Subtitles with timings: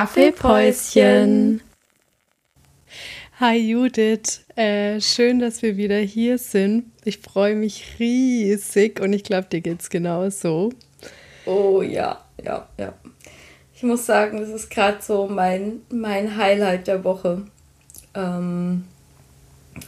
[0.00, 1.60] Kaffeepäuschen.
[3.38, 6.86] Hi Judith, äh, schön, dass wir wieder hier sind.
[7.04, 10.72] Ich freue mich riesig und ich glaube, dir geht es genauso.
[11.44, 12.94] Oh ja, ja, ja.
[13.74, 17.44] Ich muss sagen, das ist gerade so mein, mein Highlight der Woche,
[18.14, 18.84] ähm,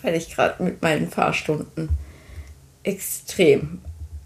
[0.02, 1.88] weil ich gerade mit meinen Fahrstunden
[2.82, 3.80] extrem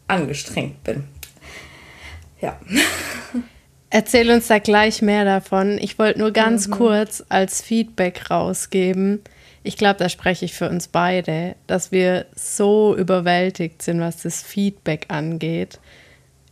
[0.08, 1.04] angestrengt bin.
[2.40, 2.58] Ja.
[3.96, 5.78] Erzähl uns da gleich mehr davon.
[5.80, 6.72] Ich wollte nur ganz mhm.
[6.72, 9.22] kurz als Feedback rausgeben.
[9.62, 14.42] Ich glaube, da spreche ich für uns beide, dass wir so überwältigt sind, was das
[14.42, 15.80] Feedback angeht.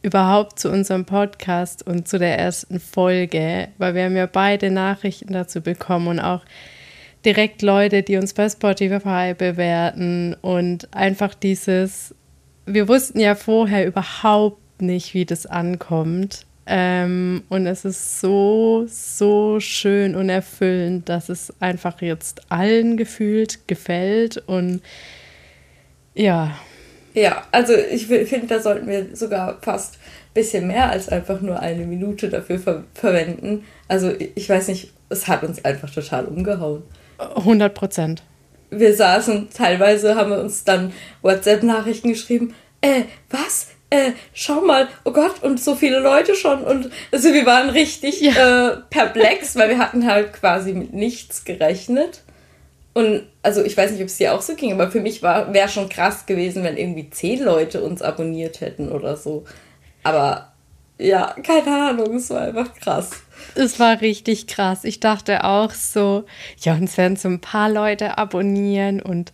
[0.00, 5.34] Überhaupt zu unserem Podcast und zu der ersten Folge, weil wir haben ja beide Nachrichten
[5.34, 6.46] dazu bekommen und auch
[7.26, 12.14] direkt Leute, die uns bei Spotify bewerten und einfach dieses,
[12.64, 19.60] wir wussten ja vorher überhaupt nicht, wie das ankommt ähm, und es ist so, so
[19.60, 24.80] schön und erfüllend, dass es einfach jetzt allen gefühlt gefällt und
[26.14, 26.56] ja.
[27.12, 31.61] Ja, also ich finde, da sollten wir sogar fast ein bisschen mehr als einfach nur
[31.61, 33.64] eine Minute dafür ver verwenden.
[33.86, 36.83] Also ich weiß nicht, es hat uns einfach total umgehauen.
[37.19, 38.22] 100 Prozent.
[38.70, 42.55] Wir saßen, teilweise haben wir uns dann WhatsApp-Nachrichten geschrieben.
[42.81, 43.69] Äh, was?
[43.95, 46.62] Äh, schau mal, oh Gott, und so viele Leute schon.
[46.64, 48.73] Und also wir waren richtig ja.
[48.73, 52.22] äh, perplex, weil wir hatten halt quasi mit nichts gerechnet.
[52.92, 55.69] Und also ich weiß nicht, ob es dir auch so ging, aber für mich wäre
[55.69, 59.45] schon krass gewesen, wenn irgendwie zehn Leute uns abonniert hätten oder so.
[60.03, 60.53] Aber
[60.98, 63.11] ja, keine Ahnung, es war einfach krass.
[63.56, 64.84] Es war richtig krass.
[64.84, 66.25] Ich dachte auch so,
[66.59, 69.33] ja, uns werden so ein paar Leute abonnieren und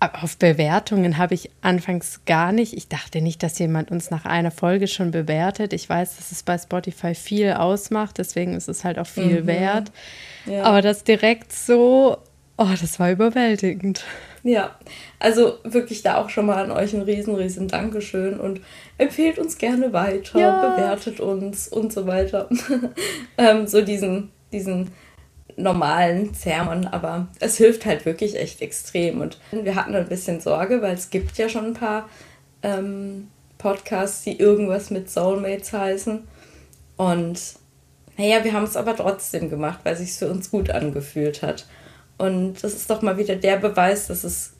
[0.00, 2.74] auf Bewertungen habe ich anfangs gar nicht.
[2.74, 5.74] Ich dachte nicht, dass jemand uns nach einer Folge schon bewertet.
[5.74, 9.46] Ich weiß, dass es bei Spotify viel ausmacht, deswegen ist es halt auch viel mhm.
[9.46, 9.92] wert.
[10.46, 10.62] Ja.
[10.62, 12.16] Aber das direkt so,
[12.56, 14.04] oh, das war überwältigend.
[14.42, 14.74] Ja,
[15.18, 18.62] also wirklich da auch schon mal an euch ein riesen, riesen Dankeschön und
[18.96, 20.76] empfehlt uns gerne weiter, ja.
[20.76, 22.48] bewertet uns und so weiter.
[23.38, 24.92] ähm, so diesen, diesen
[25.62, 29.20] normalen Sermon, aber es hilft halt wirklich echt extrem.
[29.20, 32.08] Und wir hatten ein bisschen Sorge, weil es gibt ja schon ein paar
[32.62, 33.28] ähm,
[33.58, 36.26] Podcasts, die irgendwas mit Soulmates heißen.
[36.96, 37.40] Und
[38.16, 41.66] naja, wir haben es aber trotzdem gemacht, weil es sich für uns gut angefühlt hat.
[42.18, 44.52] Und das ist doch mal wieder der Beweis, dass es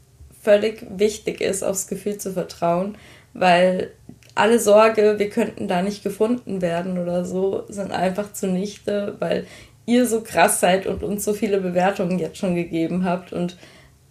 [0.43, 2.97] völlig wichtig ist, aufs Gefühl zu vertrauen,
[3.34, 3.91] weil
[4.34, 9.47] alle Sorge, wir könnten da nicht gefunden werden oder so, sind einfach zunichte, weil
[9.91, 13.56] ihr so krass seid und uns so viele Bewertungen jetzt schon gegeben habt und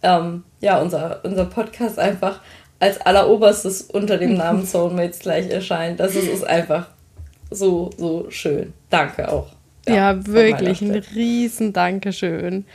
[0.01, 2.41] ähm, ja, unser, unser Podcast einfach
[2.79, 5.99] als alleroberstes unter dem Namen Soulmates gleich erscheint.
[5.99, 6.87] Das ist, ist einfach
[7.49, 8.73] so, so schön.
[8.89, 9.47] Danke auch.
[9.87, 12.65] Ja, ja wirklich ein riesen Dankeschön.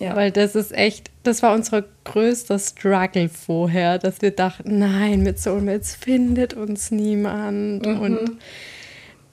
[0.00, 0.16] Ja.
[0.16, 5.38] Weil das ist echt, das war unser größter Struggle vorher, dass wir dachten, nein, mit
[5.38, 8.00] Soulmates findet uns niemand mhm.
[8.00, 8.38] und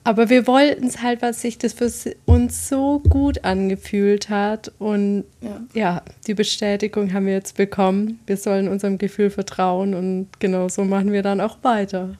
[0.04, 1.90] aber wir wollten es halt, was sich das für
[2.26, 4.72] uns so gut angefühlt hat.
[4.78, 5.60] Und ja.
[5.74, 6.02] ja.
[6.26, 8.20] die Bestätigung haben wir jetzt bekommen.
[8.26, 12.18] Wir sollen unserem Gefühl vertrauen und genau so machen wir dann auch weiter.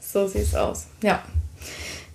[0.00, 0.88] So sieht es aus.
[1.02, 1.22] Ja.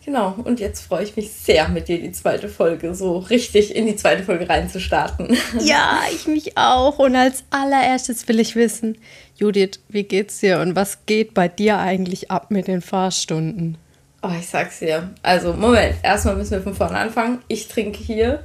[0.04, 3.88] Genau, und jetzt freue ich mich sehr, mit dir die zweite Folge so richtig in
[3.88, 5.36] die zweite Folge reinzustarten.
[5.60, 6.98] Ja, ich mich auch.
[7.00, 8.98] Und als allererstes will ich wissen,
[9.36, 13.78] Judith, wie geht's dir und was geht bei dir eigentlich ab mit den Fahrstunden?
[14.22, 15.12] Oh, ich sag's dir.
[15.22, 15.96] Also, Moment.
[16.04, 17.42] Erstmal müssen wir von vorne anfangen.
[17.48, 18.44] Ich trinke hier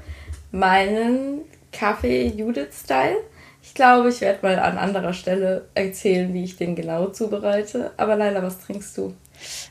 [0.50, 1.40] meinen
[1.72, 3.16] Kaffee Judith-Style.
[3.62, 7.92] Ich glaube, ich werde mal an anderer Stelle erzählen, wie ich den genau zubereite.
[7.96, 9.14] Aber Leila, was trinkst du?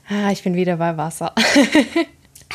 [0.09, 1.33] Ah, ich bin wieder bei Wasser.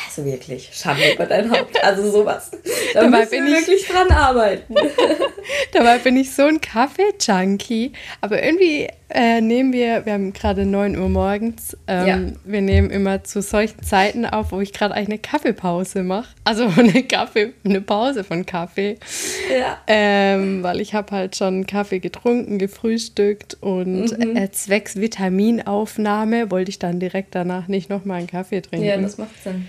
[0.05, 1.83] Also wirklich, Schande über dein Haupt.
[1.83, 2.51] Also sowas.
[2.93, 4.75] Da Dabei müssen wir wirklich dran arbeiten.
[5.73, 7.93] Dabei bin ich so ein Kaffee-Junkie.
[8.21, 12.19] Aber irgendwie äh, nehmen wir, wir haben gerade 9 Uhr morgens, ähm, ja.
[12.43, 16.27] wir nehmen immer zu solchen Zeiten auf, wo ich gerade eigentlich eine Kaffeepause mache.
[16.43, 18.97] Also eine Kaffee, eine Pause von Kaffee.
[19.49, 19.77] Ja.
[19.87, 24.35] Ähm, weil ich habe halt schon Kaffee getrunken, gefrühstückt und mhm.
[24.35, 28.85] äh, zwecks Vitaminaufnahme wollte ich dann direkt danach nicht nochmal einen Kaffee trinken.
[28.85, 29.67] Ja, das macht Sinn.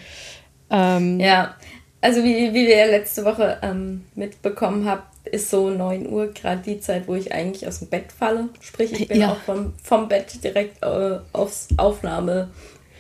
[0.71, 1.55] Ähm, ja,
[2.01, 6.81] also wie, wie wir letzte Woche ähm, mitbekommen habt, ist so 9 Uhr gerade die
[6.81, 8.49] Zeit, wo ich eigentlich aus dem Bett falle.
[8.61, 9.33] Sprich, ich bin ja.
[9.33, 12.51] auch vom, vom Bett direkt äh, aufs Aufnahme.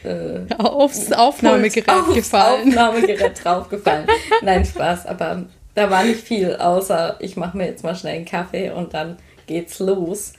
[0.04, 2.68] Äh, aufs Aufnahmegerät aufs gefallen.
[2.68, 4.06] Aufnahmegerät draufgefallen.
[4.42, 5.44] Nein, Spaß, aber
[5.74, 9.16] da war nicht viel, außer ich mache mir jetzt mal schnell einen Kaffee und dann
[9.46, 10.32] geht's los,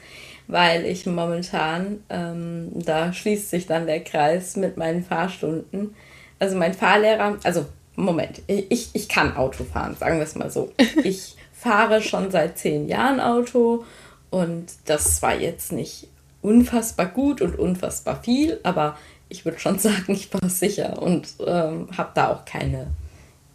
[0.48, 5.96] weil ich momentan, ähm, da schließt sich dann der Kreis mit meinen Fahrstunden.
[6.40, 7.66] Also mein Fahrlehrer, also
[7.96, 10.72] Moment, ich, ich kann Auto fahren, sagen wir es mal so.
[11.04, 13.84] Ich fahre schon seit zehn Jahren Auto
[14.30, 16.08] und das war jetzt nicht
[16.42, 18.98] unfassbar gut und unfassbar viel, aber
[19.28, 22.88] ich würde schon sagen, ich war sicher und ähm, habe da auch keine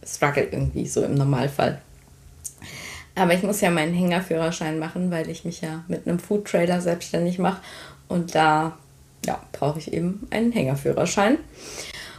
[0.05, 1.81] Struggle irgendwie so im Normalfall.
[3.15, 6.81] Aber ich muss ja meinen Hängerführerschein machen, weil ich mich ja mit einem Food Trailer
[6.81, 7.62] selbstständig mache
[8.09, 8.77] und da
[9.25, 11.39] ja, brauche ich eben einen Hängerführerschein.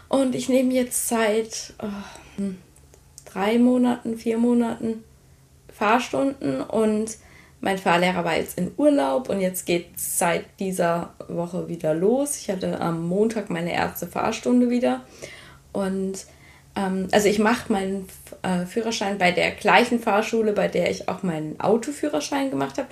[0.07, 2.57] Und ich nehme jetzt seit oh, hm,
[3.25, 5.03] drei Monaten, vier Monaten
[5.77, 7.17] Fahrstunden und
[7.61, 12.37] mein Fahrlehrer war jetzt in Urlaub und jetzt geht es seit dieser Woche wieder los.
[12.37, 15.01] Ich hatte am Montag meine erste Fahrstunde wieder
[15.73, 16.25] und
[16.75, 18.07] ähm, also ich mache meinen
[18.41, 22.87] äh, Führerschein bei der gleichen Fahrschule, bei der ich auch meinen Autoführerschein gemacht habe.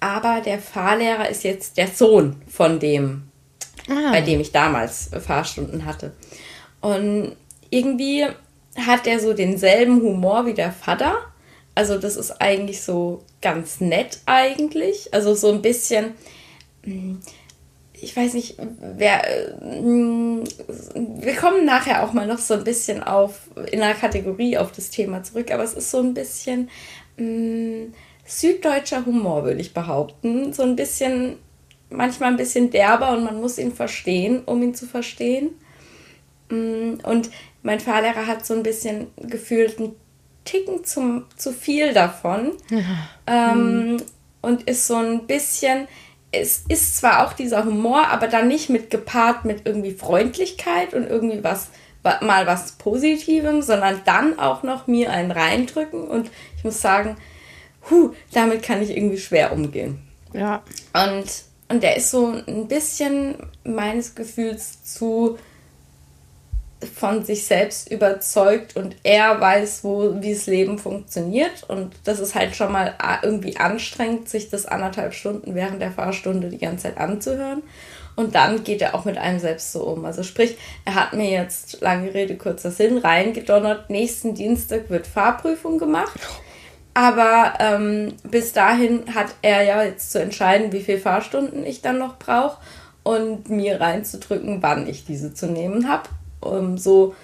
[0.00, 3.24] Aber der Fahrlehrer ist jetzt der Sohn von dem,
[3.88, 4.10] ah.
[4.10, 6.12] bei dem ich damals Fahrstunden hatte.
[6.80, 7.36] Und
[7.70, 8.26] irgendwie
[8.76, 11.14] hat er so denselben Humor wie der Vater.
[11.74, 15.12] Also das ist eigentlich so ganz nett eigentlich.
[15.12, 16.12] Also so ein bisschen,
[16.84, 17.20] hm,
[17.94, 18.56] ich weiß nicht,
[18.96, 19.22] wer,
[19.60, 20.44] hm,
[20.94, 24.90] wir kommen nachher auch mal noch so ein bisschen auf, in der Kategorie auf das
[24.90, 26.68] Thema zurück, aber es ist so ein bisschen
[27.16, 30.52] mh, hm, süddeutscher Humor, würde ich behaupten.
[30.52, 31.36] So ein bisschen,
[31.90, 35.50] manchmal ein bisschen derber und man muss ihn verstehen, um ihn zu verstehen.
[36.50, 37.30] Und
[37.62, 39.96] mein Fahrlehrer hat so ein bisschen gefühlt einen
[40.44, 42.52] Ticken zum, zu viel davon.
[42.70, 42.80] Ja.
[43.26, 44.02] Ähm, mhm.
[44.40, 45.86] Und ist so ein bisschen,
[46.32, 51.06] es ist zwar auch dieser Humor, aber dann nicht mit gepaart mit irgendwie Freundlichkeit und
[51.06, 51.68] irgendwie was,
[52.02, 56.08] mal was Positivem, sondern dann auch noch mir einen reindrücken.
[56.08, 57.16] Und ich muss sagen,
[57.90, 60.00] hu, damit kann ich irgendwie schwer umgehen.
[60.32, 60.62] Ja.
[60.92, 61.26] Und,
[61.68, 65.38] und der ist so ein bisschen meines Gefühls zu
[66.86, 71.64] von sich selbst überzeugt und er weiß, wo, wie das Leben funktioniert.
[71.68, 76.48] Und das ist halt schon mal irgendwie anstrengend, sich das anderthalb Stunden während der Fahrstunde
[76.48, 77.62] die ganze Zeit anzuhören.
[78.14, 80.04] Und dann geht er auch mit einem selbst so um.
[80.04, 85.78] Also sprich, er hat mir jetzt, lange Rede, kurzer Sinn, reingedonnert, nächsten Dienstag wird Fahrprüfung
[85.78, 86.20] gemacht.
[86.94, 91.98] Aber ähm, bis dahin hat er ja jetzt zu entscheiden, wie viele Fahrstunden ich dann
[91.98, 92.58] noch brauche
[93.02, 96.08] und mir reinzudrücken, wann ich diese zu nehmen habe
[96.42, 97.14] um, so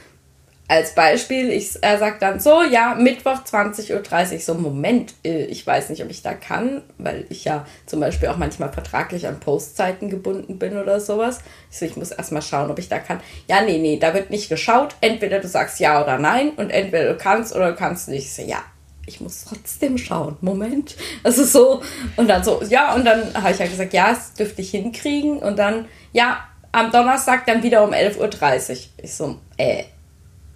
[0.70, 5.66] als Beispiel, ich, er sagt dann so, ja, Mittwoch 20.30 Uhr, so Moment, äh, ich
[5.66, 9.40] weiß nicht, ob ich da kann, weil ich ja zum Beispiel auch manchmal vertraglich an
[9.40, 11.40] Postzeiten gebunden bin oder sowas.
[11.70, 13.20] Ich so, ich muss erstmal schauen, ob ich da kann.
[13.48, 14.94] Ja, nee, nee, da wird nicht geschaut.
[15.00, 18.26] Entweder du sagst ja oder nein und entweder du kannst oder du kannst nicht.
[18.26, 18.62] Ich so, ja,
[19.06, 20.36] ich muss trotzdem schauen.
[20.42, 20.96] Moment.
[21.22, 21.82] Also so,
[22.16, 25.38] und dann so, ja, und dann habe ich ja gesagt, ja, das dürfte ich hinkriegen.
[25.38, 28.76] Und dann, ja, am Donnerstag dann wieder um 11.30 Uhr.
[29.02, 29.84] Ich so, äh,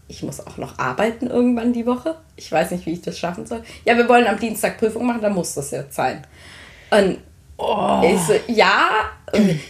[0.09, 2.17] ich muss auch noch arbeiten irgendwann die Woche.
[2.37, 3.63] Ich weiß nicht, wie ich das schaffen soll.
[3.85, 6.27] Ja, wir wollen am Dienstag Prüfung machen, dann muss das jetzt sein.
[6.91, 7.19] Und
[7.57, 8.03] oh.
[8.05, 8.91] ich so, ja,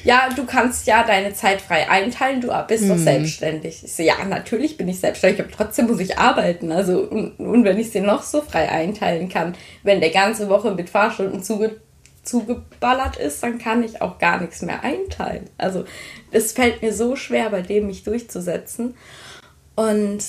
[0.05, 3.05] ja, du kannst ja deine Zeit frei einteilen, du bist doch hm.
[3.05, 3.85] selbstständig.
[3.85, 6.73] Ich so, ja, natürlich bin ich selbstständig, aber trotzdem muss ich arbeiten.
[6.73, 9.55] Also, und, und wenn ich sie noch so frei einteilen kann,
[9.85, 11.77] wenn der ganze Woche mit Fahrstunden zuge
[12.23, 15.50] zugeballert ist, dann kann ich auch gar nichts mehr einteilen.
[15.59, 15.85] Also
[16.32, 18.94] es fällt mir so schwer, bei dem mich durchzusetzen.
[19.75, 20.23] Und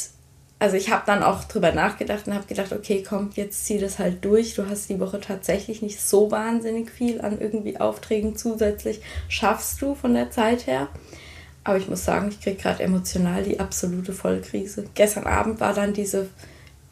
[0.60, 4.00] also ich habe dann auch drüber nachgedacht und habe gedacht, okay, komm, jetzt zieh das
[4.00, 4.56] halt durch.
[4.56, 9.02] Du hast die Woche tatsächlich nicht so wahnsinnig viel an irgendwie Aufträgen zusätzlich.
[9.28, 10.88] Schaffst du von der Zeit her?
[11.66, 14.86] Aber ich muss sagen, ich kriege gerade emotional die absolute Vollkrise.
[14.96, 16.30] Gestern Abend war dann diese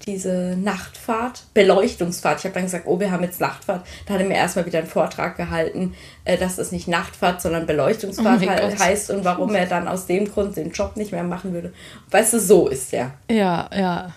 [0.05, 2.39] diese Nachtfahrt, Beleuchtungsfahrt.
[2.39, 3.85] Ich habe dann gesagt, oh, wir haben jetzt Nachtfahrt.
[4.05, 5.93] Da hat er mir erstmal wieder einen Vortrag gehalten,
[6.25, 10.31] äh, dass es nicht Nachtfahrt, sondern Beleuchtungsfahrt oh heißt und warum er dann aus dem
[10.31, 11.73] Grund den Job nicht mehr machen würde.
[12.09, 13.11] Weißt du, so ist er.
[13.29, 14.13] Ja, ja.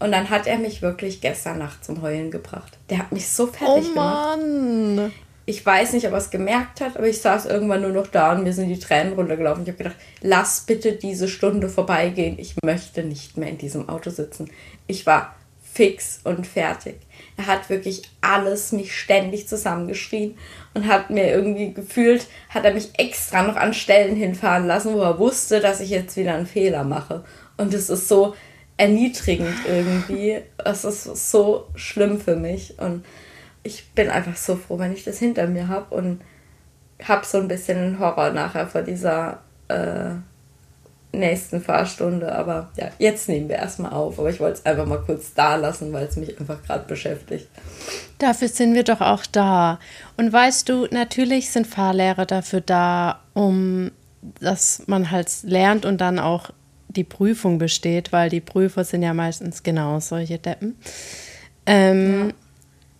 [0.00, 2.76] Und dann hat er mich wirklich gestern Nacht zum Heulen gebracht.
[2.90, 4.96] Der hat mich so fertig oh, Mann.
[4.96, 5.12] gemacht.
[5.46, 8.32] Ich weiß nicht, ob er es gemerkt hat, aber ich saß irgendwann nur noch da
[8.32, 9.62] und mir sind die Tränen runtergelaufen.
[9.62, 12.38] Ich habe gedacht, lass bitte diese Stunde vorbeigehen.
[12.38, 14.50] Ich möchte nicht mehr in diesem Auto sitzen.
[14.86, 15.34] Ich war
[15.74, 16.94] fix und fertig.
[17.36, 20.38] Er hat wirklich alles mich ständig zusammengeschrien
[20.72, 25.00] und hat mir irgendwie gefühlt, hat er mich extra noch an Stellen hinfahren lassen, wo
[25.00, 27.24] er wusste, dass ich jetzt wieder einen Fehler mache.
[27.56, 28.34] Und es ist so
[28.76, 30.40] erniedrigend irgendwie.
[30.64, 32.78] Es ist so schlimm für mich.
[32.78, 33.04] Und
[33.64, 36.20] ich bin einfach so froh, wenn ich das hinter mir habe und
[37.02, 40.10] habe so ein bisschen Horror nachher vor dieser äh,
[41.10, 42.32] nächsten Fahrstunde.
[42.32, 44.18] Aber ja, jetzt nehmen wir erstmal auf.
[44.18, 47.48] Aber ich wollte es einfach mal kurz da lassen, weil es mich einfach gerade beschäftigt.
[48.18, 49.80] Dafür sind wir doch auch da.
[50.16, 53.90] Und weißt du, natürlich sind Fahrlehrer dafür da, um
[54.40, 56.50] dass man halt lernt und dann auch
[56.88, 60.76] die Prüfung besteht, weil die Prüfer sind ja meistens genau solche Deppen.
[61.66, 62.34] Ähm, ja.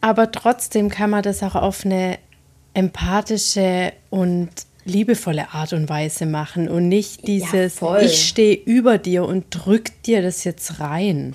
[0.04, 2.18] Aber trotzdem kann man das auch auf eine
[2.74, 4.50] empathische und
[4.84, 10.02] liebevolle Art und Weise machen und nicht dieses, ja, ich stehe über dir und drück
[10.02, 11.34] dir das jetzt rein.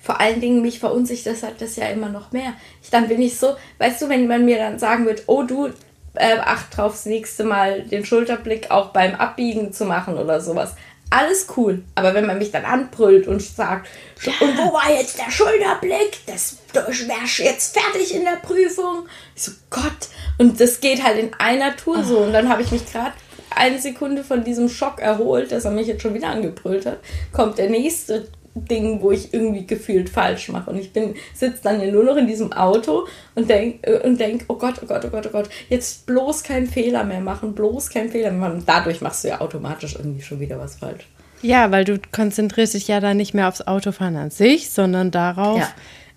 [0.00, 2.54] Vor allen Dingen mich verunsichert das ja immer noch mehr.
[2.82, 5.66] Ich, dann bin ich so, weißt du, wenn man mir dann sagen wird, oh du,
[6.14, 10.74] äh, acht drauf, das nächste Mal den Schulterblick auch beim Abbiegen zu machen oder sowas.
[11.10, 11.84] Alles cool.
[11.94, 13.88] Aber wenn man mich dann anbrüllt und sagt,
[14.22, 14.32] ja.
[14.40, 16.18] und wo war jetzt der Schulterblick?
[16.26, 19.06] Das wärst jetzt fertig in der Prüfung.
[19.34, 20.08] Ich so, Gott.
[20.38, 22.18] Und das geht halt in einer Tour so.
[22.18, 23.12] Und dann habe ich mich gerade
[23.50, 26.98] eine Sekunde von diesem Schock erholt, dass er mich jetzt schon wieder angebrüllt hat.
[27.32, 28.28] Kommt der nächste
[28.64, 30.70] Ding, wo ich irgendwie gefühlt falsch mache.
[30.70, 34.18] Und ich bin sitze dann ja nur noch in diesem Auto und denke, äh, und
[34.18, 37.54] denk, oh Gott, oh Gott, oh Gott, oh Gott, jetzt bloß keinen Fehler mehr machen,
[37.54, 38.58] bloß keinen Fehler mehr machen.
[38.60, 41.08] Und dadurch machst du ja automatisch irgendwie schon wieder was falsch.
[41.42, 45.58] Ja, weil du konzentrierst dich ja dann nicht mehr aufs Autofahren an sich, sondern darauf,
[45.58, 45.68] ja.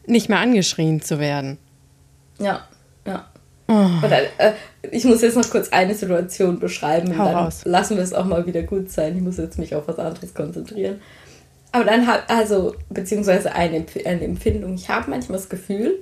[0.08, 1.58] nicht mehr angeschrien zu werden.
[2.40, 2.62] Ja,
[3.06, 3.28] ja.
[3.68, 3.88] Oh.
[4.02, 4.54] Dann, äh,
[4.92, 7.62] ich muss jetzt noch kurz eine Situation beschreiben Hau und dann raus.
[7.66, 9.16] lassen wir es auch mal wieder gut sein.
[9.16, 11.02] Ich muss jetzt mich auf was anderes konzentrieren.
[11.72, 16.02] Aber dann hat, also, beziehungsweise eine, eine Empfindung, ich habe manchmal das Gefühl,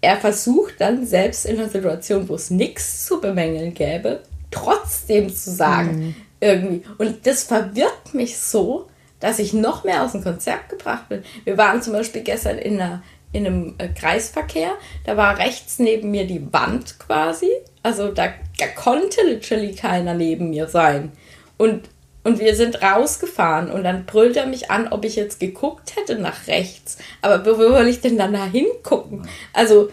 [0.00, 5.50] er versucht dann selbst in einer Situation, wo es nichts zu bemängeln gäbe, trotzdem zu
[5.50, 6.14] sagen, mhm.
[6.40, 6.82] irgendwie.
[6.98, 8.88] Und das verwirrt mich so,
[9.20, 11.22] dass ich noch mehr aus dem Konzept gebracht bin.
[11.44, 14.72] Wir waren zum Beispiel gestern in, einer, in einem äh, Kreisverkehr,
[15.04, 17.48] da war rechts neben mir die Wand quasi.
[17.84, 21.12] Also da, da konnte literally keiner neben mir sein.
[21.58, 21.88] Und
[22.24, 26.18] und wir sind rausgefahren und dann brüllt er mich an, ob ich jetzt geguckt hätte
[26.18, 26.98] nach rechts.
[27.20, 29.26] Aber wo will ich denn dann da hingucken?
[29.52, 29.90] Also,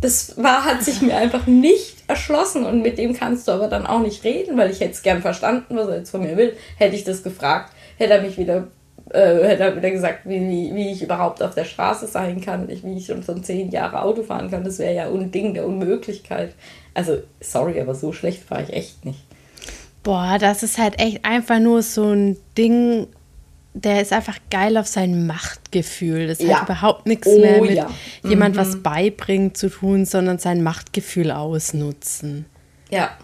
[0.00, 3.86] das war, hat sich mir einfach nicht erschlossen und mit dem kannst du aber dann
[3.86, 6.56] auch nicht reden, weil ich hätte es gern verstanden, was er jetzt von mir will.
[6.76, 8.68] Hätte ich das gefragt, hätte er mich wieder,
[9.10, 12.68] äh, hätte er wieder gesagt, wie, wie, wie ich überhaupt auf der Straße sein kann,
[12.68, 14.62] wie ich schon von zehn Jahre Auto fahren kann.
[14.62, 16.54] Das wäre ja ein Ding der Unmöglichkeit.
[16.94, 19.27] Also, sorry, aber so schlecht fahre ich echt nicht.
[20.08, 23.08] Boah, das ist halt echt einfach nur so ein Ding,
[23.74, 26.28] der ist einfach geil auf sein Machtgefühl.
[26.28, 26.60] Das ja.
[26.60, 27.90] hat überhaupt nichts oh, mehr mit ja.
[28.24, 28.60] jemand mhm.
[28.60, 32.46] was beibringen zu tun, sondern sein Machtgefühl ausnutzen.
[32.88, 33.18] Ja.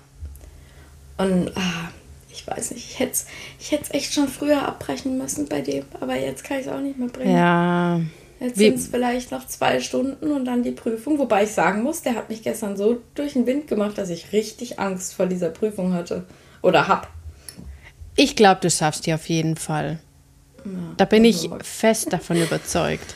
[1.17, 1.89] Und ah,
[2.31, 3.27] ich weiß nicht, ich hätte es
[3.59, 6.99] ich echt schon früher abbrechen müssen bei dem, aber jetzt kann ich es auch nicht
[6.99, 7.35] mehr bringen.
[7.35, 7.99] Ja.
[8.41, 11.19] Jetzt sind es vielleicht noch zwei Stunden und dann die Prüfung.
[11.19, 14.33] Wobei ich sagen muss, der hat mich gestern so durch den Wind gemacht, dass ich
[14.33, 16.27] richtig Angst vor dieser Prüfung hatte
[16.65, 17.09] oder hab.
[18.17, 19.99] Ich glaube, du schaffst die auf jeden Fall.
[20.65, 23.15] Ja, da bin ich fest davon überzeugt.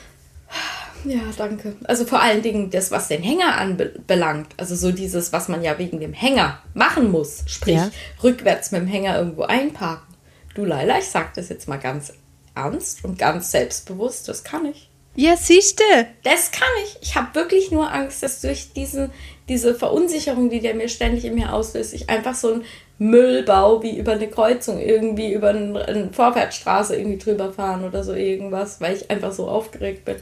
[1.05, 1.76] Ja, danke.
[1.85, 4.49] Also vor allen Dingen das, was den Hänger anbelangt.
[4.57, 7.45] Also so dieses, was man ja wegen dem Hänger machen muss.
[7.47, 7.90] Sprich, ja.
[8.23, 10.14] rückwärts mit dem Hänger irgendwo einparken.
[10.55, 12.12] Du Leila, ich sag das jetzt mal ganz
[12.55, 14.90] ernst und ganz selbstbewusst, das kann ich.
[15.14, 16.07] Ja, siehst du.
[16.25, 16.99] Das kann ich.
[17.00, 19.11] Ich habe wirklich nur Angst, dass durch diesen,
[19.49, 22.64] diese Verunsicherung, die der mir ständig in mir auslöst, ich einfach so ein
[22.99, 28.81] Müllbau wie über eine Kreuzung irgendwie über eine Vorwärtsstraße irgendwie drüber fahren oder so irgendwas,
[28.81, 30.17] weil ich einfach so aufgeregt bin.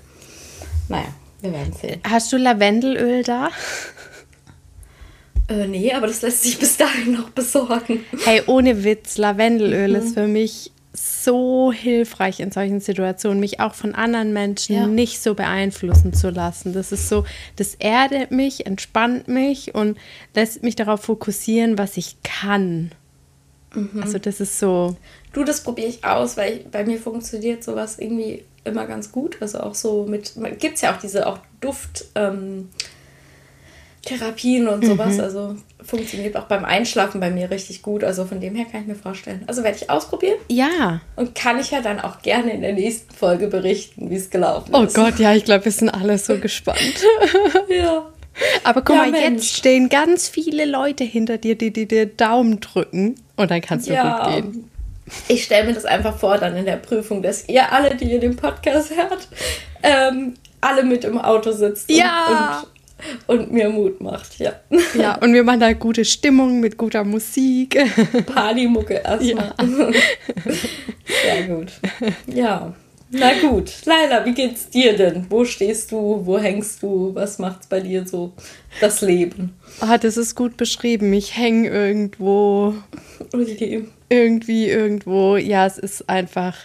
[0.88, 1.08] Naja,
[1.40, 2.00] wir werden sehen.
[2.08, 3.48] Hast du Lavendelöl da?
[5.48, 8.04] Äh, nee, aber das lässt sich bis dahin noch besorgen.
[8.24, 9.94] Hey, ohne Witz, Lavendelöl mhm.
[9.96, 14.86] ist für mich so hilfreich in solchen Situationen, mich auch von anderen Menschen ja.
[14.86, 16.72] nicht so beeinflussen zu lassen.
[16.72, 17.24] Das ist so,
[17.56, 19.98] das erdet mich, entspannt mich und
[20.34, 22.92] lässt mich darauf fokussieren, was ich kann.
[23.74, 24.02] Mhm.
[24.02, 24.96] Also das ist so.
[25.32, 29.36] Du, das probiere ich aus, weil ich, bei mir funktioniert sowas irgendwie immer ganz gut.
[29.40, 32.06] Also auch so mit, gibt es ja auch diese auch Duft.
[32.14, 32.70] Ähm,
[34.06, 35.16] Therapien und sowas.
[35.16, 35.20] Mhm.
[35.20, 38.02] Also funktioniert auch beim Einschlafen bei mir richtig gut.
[38.02, 39.44] Also von dem her kann ich mir vorstellen.
[39.46, 40.36] Also werde ich ausprobieren.
[40.48, 41.00] Ja.
[41.16, 44.74] Und kann ich ja dann auch gerne in der nächsten Folge berichten, wie es gelaufen
[44.74, 44.96] oh ist.
[44.96, 46.78] Oh Gott, ja, ich glaube, wir sind alle so gespannt.
[47.68, 48.06] ja.
[48.64, 49.32] Aber guck ja, mal, Mensch.
[49.32, 53.94] jetzt stehen ganz viele Leute hinter dir, die dir Daumen drücken und dann kannst du
[53.94, 54.24] ja.
[54.24, 54.70] gut gehen.
[55.28, 58.18] Ich stelle mir das einfach vor, dann in der Prüfung, dass ihr alle, die ihr
[58.18, 59.28] den Podcast hört,
[59.82, 62.60] ähm, alle mit im Auto sitzt ja.
[62.60, 62.75] und, und
[63.26, 64.52] und mir Mut macht, ja.
[64.94, 67.78] Ja, und wir machen da gute Stimmung mit guter Musik.
[68.26, 69.52] Partymucke erstmal.
[69.54, 69.54] Ja.
[71.24, 71.72] Sehr gut.
[72.26, 72.74] Ja.
[73.10, 75.26] Na gut, Leila, wie geht's dir denn?
[75.28, 76.22] Wo stehst du?
[76.24, 77.14] Wo hängst du?
[77.14, 78.32] Was macht's bei dir so
[78.80, 79.54] das Leben?
[79.80, 81.12] Ah, das ist gut beschrieben.
[81.12, 82.74] Ich hänge irgendwo.
[83.32, 83.84] Okay.
[84.08, 85.36] Irgendwie irgendwo.
[85.36, 86.56] Ja, es ist einfach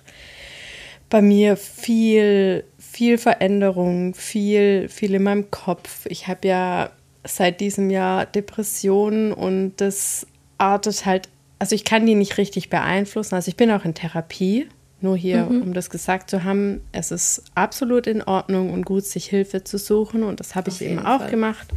[1.10, 6.06] bei mir viel viel Veränderung, viel, viel in meinem Kopf.
[6.08, 6.92] Ich habe ja
[7.24, 11.30] seit diesem Jahr Depressionen und das artet halt
[11.62, 13.36] also ich kann die nicht richtig beeinflussen.
[13.36, 14.68] Also ich bin auch in Therapie,
[15.00, 15.62] nur hier, mhm.
[15.62, 19.78] um das gesagt zu haben, es ist absolut in Ordnung und gut, sich Hilfe zu
[19.78, 20.24] suchen.
[20.24, 21.30] Und das habe ich eben auch Fall.
[21.30, 21.68] gemacht.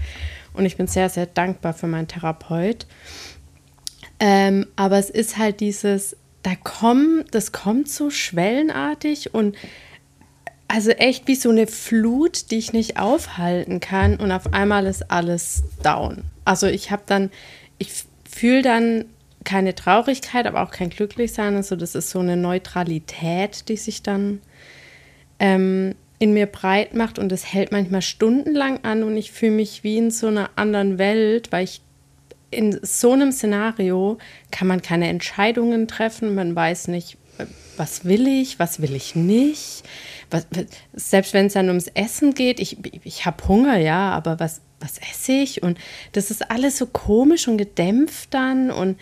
[0.55, 2.87] Und ich bin sehr, sehr dankbar für meinen Therapeut.
[4.19, 9.55] Ähm, aber es ist halt dieses, da kommt, das kommt so schwellenartig und
[10.69, 15.11] also echt wie so eine Flut, die ich nicht aufhalten kann und auf einmal ist
[15.11, 16.25] alles down.
[16.45, 17.31] Also ich habe dann,
[17.79, 19.05] ich fühle dann
[19.45, 21.55] keine Traurigkeit, aber auch kein Glücklichsein.
[21.55, 24.41] Also das ist so eine Neutralität, die sich dann
[25.39, 29.85] ähm, in mir breit macht und das hält manchmal stundenlang an und ich fühle mich
[29.85, 31.83] wie in so einer anderen Welt, weil ich
[32.51, 34.19] in so einem Szenario
[34.51, 37.19] kann man keine Entscheidungen treffen, man weiß nicht,
[37.77, 39.83] was will ich, was will ich nicht.
[40.35, 40.47] Was,
[40.93, 44.99] selbst wenn es dann ums Essen geht, ich, ich habe Hunger, ja, aber was, was
[44.99, 45.63] esse ich?
[45.63, 45.79] Und
[46.11, 48.99] das ist alles so komisch und gedämpft dann und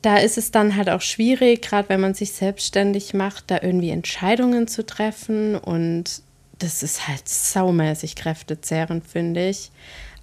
[0.00, 3.90] da ist es dann halt auch schwierig, gerade wenn man sich selbstständig macht, da irgendwie
[3.90, 5.54] Entscheidungen zu treffen.
[5.54, 6.22] Und
[6.58, 9.70] das ist halt saumäßig kräftezehrend, finde ich.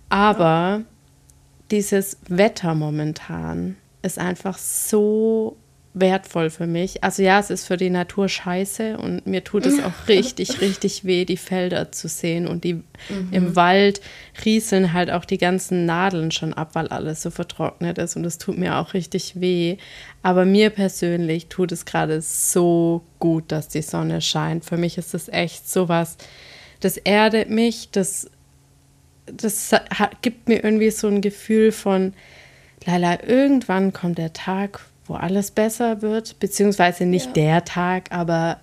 [0.09, 0.81] Aber
[1.71, 5.55] dieses Wetter momentan ist einfach so
[5.93, 7.03] wertvoll für mich.
[7.03, 11.03] Also ja, es ist für die Natur scheiße und mir tut es auch richtig, richtig
[11.03, 12.83] weh, die Felder zu sehen und die mhm.
[13.31, 13.99] im Wald
[14.45, 18.37] rieseln halt auch die ganzen Nadeln schon ab, weil alles so vertrocknet ist und es
[18.37, 19.77] tut mir auch richtig weh.
[20.21, 24.65] Aber mir persönlich tut es gerade so gut, dass die Sonne scheint.
[24.65, 26.17] Für mich ist es echt sowas,
[26.81, 28.29] das erdet mich, das,
[29.25, 29.75] das
[30.21, 32.13] gibt mir irgendwie so ein Gefühl von,
[32.85, 37.33] Leila, irgendwann kommt der Tag, wo alles besser wird, beziehungsweise nicht ja.
[37.33, 38.59] der Tag, aber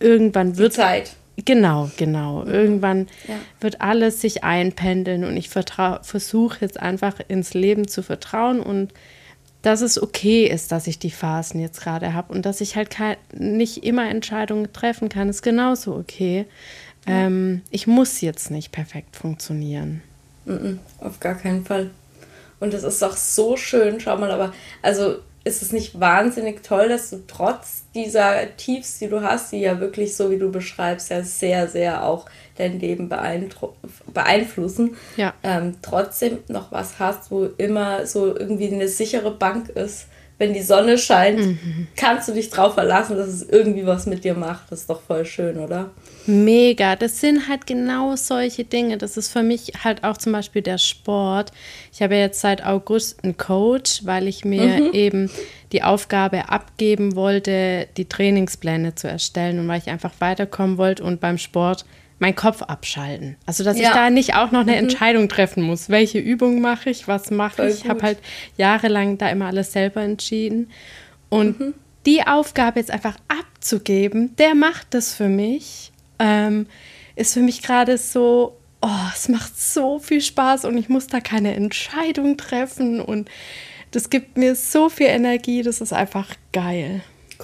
[0.00, 0.72] irgendwann wird.
[0.72, 1.12] Die Zeit.
[1.44, 2.44] Genau, genau.
[2.44, 2.50] Mhm.
[2.50, 3.34] Irgendwann ja.
[3.60, 8.92] wird alles sich einpendeln und ich versuche jetzt einfach ins Leben zu vertrauen und
[9.62, 12.96] dass es okay ist, dass ich die Phasen jetzt gerade habe und dass ich halt
[13.32, 16.46] nicht immer Entscheidungen treffen kann, ist genauso okay.
[17.06, 17.26] Ja.
[17.26, 20.02] Ähm, ich muss jetzt nicht perfekt funktionieren.
[20.44, 21.90] Mm auf gar keinen Fall.
[22.60, 25.18] Und es ist auch so schön, schau mal, aber also
[25.48, 29.80] ist es nicht wahnsinnig toll, dass du trotz dieser Tiefs, die du hast, die ja
[29.80, 33.08] wirklich, so wie du beschreibst, ja sehr, sehr auch dein Leben
[34.12, 35.32] beeinflussen, ja.
[35.42, 40.06] ähm, trotzdem noch was hast, wo immer so irgendwie eine sichere Bank ist,
[40.38, 41.88] wenn die Sonne scheint, mhm.
[41.96, 44.70] kannst du dich drauf verlassen, dass es irgendwie was mit dir macht.
[44.70, 45.90] Das ist doch voll schön, oder?
[46.26, 46.94] Mega.
[46.94, 48.98] Das sind halt genau solche Dinge.
[48.98, 51.50] Das ist für mich halt auch zum Beispiel der Sport.
[51.92, 54.92] Ich habe jetzt seit August einen Coach, weil ich mir mhm.
[54.92, 55.30] eben
[55.72, 61.20] die Aufgabe abgeben wollte, die Trainingspläne zu erstellen und weil ich einfach weiterkommen wollte und
[61.20, 61.84] beim Sport
[62.18, 63.36] meinen Kopf abschalten.
[63.46, 63.88] Also, dass ja.
[63.88, 64.78] ich da nicht auch noch eine mhm.
[64.78, 65.88] Entscheidung treffen muss.
[65.88, 67.84] Welche Übung mache ich, was mache ich?
[67.84, 68.18] Ich habe halt
[68.56, 70.70] jahrelang da immer alles selber entschieden.
[71.28, 71.74] Und mhm.
[72.06, 76.66] die Aufgabe jetzt einfach abzugeben, der macht das für mich, ähm,
[77.14, 81.20] ist für mich gerade so, oh, es macht so viel Spaß und ich muss da
[81.20, 83.28] keine Entscheidung treffen und
[83.90, 87.00] das gibt mir so viel Energie, das ist einfach geil.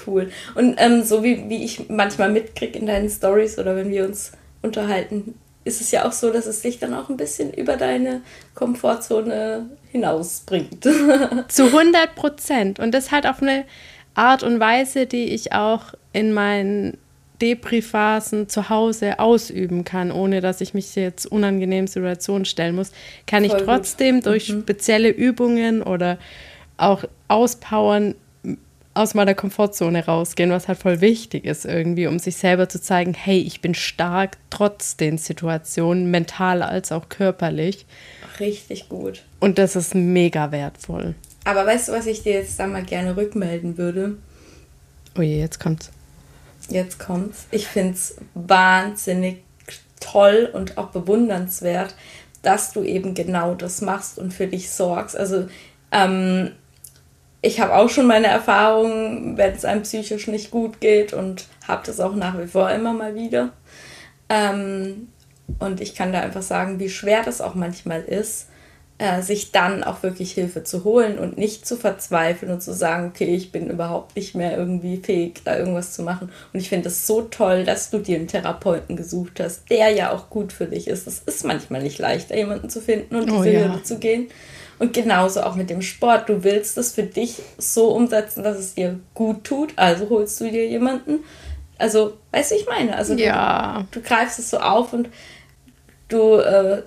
[0.07, 0.31] Cool.
[0.55, 4.33] Und ähm, so wie, wie ich manchmal mitkriege in deinen Stories oder wenn wir uns
[4.65, 8.21] unterhalten, ist es ja auch so, dass es dich dann auch ein bisschen über deine
[8.55, 10.85] Komfortzone hinausbringt.
[11.49, 12.81] Zu 100 Prozent.
[12.81, 13.65] Und das halt auf eine
[14.15, 16.99] Art und Weise, die ich auch in meinen
[17.41, 22.93] Depri-Phasen zu Hause ausüben kann, ohne dass ich mich jetzt unangenehmen Situationen stellen muss,
[23.27, 24.27] kann Voll ich trotzdem gut.
[24.27, 24.63] durch mhm.
[24.63, 26.19] spezielle Übungen oder
[26.77, 28.15] auch Auspowern
[28.95, 33.13] aus meiner Komfortzone rausgehen, was halt voll wichtig ist irgendwie, um sich selber zu zeigen,
[33.13, 37.87] hey, ich bin stark trotz den Situationen, mental als auch körperlich.
[38.39, 39.25] Richtig gut.
[39.41, 41.15] Und das ist mega wertvoll.
[41.45, 44.17] Aber weißt du, was ich dir jetzt da mal gerne rückmelden würde?
[45.19, 45.91] Oh je, jetzt kommt's.
[46.69, 47.47] Jetzt kommt's.
[47.51, 49.43] Ich find's wahnsinnig
[50.01, 51.95] toll und auch bewundernswert,
[52.43, 55.17] dass du eben genau das machst und für dich sorgst.
[55.17, 55.49] Also
[55.93, 56.53] ähm,
[57.45, 61.83] ich habe auch schon meine Erfahrungen, wenn es einem psychisch nicht gut geht und habe
[61.85, 63.51] das auch nach wie vor immer mal wieder.
[64.31, 65.09] Ähm,
[65.59, 68.49] und ich kann da einfach sagen, wie schwer das auch manchmal ist,
[68.97, 73.09] äh, sich dann auch wirklich Hilfe zu holen und nicht zu verzweifeln und zu sagen,
[73.09, 76.31] okay, ich bin überhaupt nicht mehr irgendwie fähig, da irgendwas zu machen.
[76.53, 80.13] Und ich finde es so toll, dass du dir einen Therapeuten gesucht hast, der ja
[80.13, 81.07] auch gut für dich ist.
[81.07, 83.83] Es ist manchmal nicht leicht, jemanden zu finden und oh diese oh, ja.
[83.83, 84.29] zu gehen.
[84.79, 86.29] Und genauso auch mit dem Sport.
[86.29, 89.73] Du willst es für dich so umsetzen, dass es dir gut tut.
[89.77, 91.21] Also holst du dir jemanden.
[91.79, 92.97] Also, weißt du, ich meine?
[92.97, 93.85] Also, ja.
[93.91, 95.09] du, du greifst es so auf und
[96.09, 96.83] du, äh,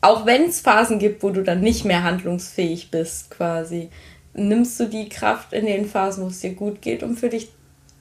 [0.00, 3.90] auch wenn es Phasen gibt, wo du dann nicht mehr handlungsfähig bist, quasi,
[4.34, 7.50] nimmst du die Kraft in den Phasen, wo es dir gut geht, um für dich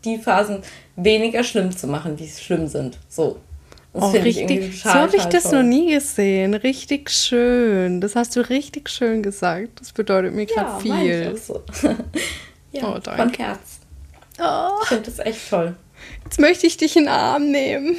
[0.06, 0.64] die Phasen
[0.96, 2.98] weniger schlimm zu machen, die schlimm sind.
[3.08, 3.38] So.
[3.94, 4.82] Das oh, richtig.
[4.82, 5.56] so habe ich das toll.
[5.56, 6.54] noch nie gesehen.
[6.54, 8.00] Richtig schön.
[8.00, 9.82] Das hast du richtig schön gesagt.
[9.82, 11.34] Das bedeutet mir gerade ja, viel.
[11.36, 11.62] Ich so.
[12.72, 13.22] ja, oh, danke.
[13.22, 13.80] von Herz.
[14.40, 14.80] Oh.
[14.84, 15.76] Ich finde das echt toll.
[16.24, 17.98] Jetzt möchte ich dich in den Arm nehmen.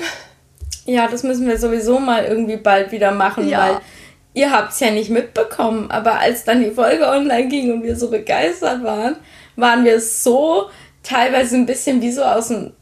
[0.87, 3.59] Ja, das müssen wir sowieso mal irgendwie bald wieder machen, ja.
[3.59, 3.81] weil
[4.33, 5.90] ihr habt es ja nicht mitbekommen.
[5.90, 9.16] Aber als dann die Folge online ging und wir so begeistert waren,
[9.57, 10.70] waren wir so
[11.02, 12.72] teilweise ein bisschen wie so aus dem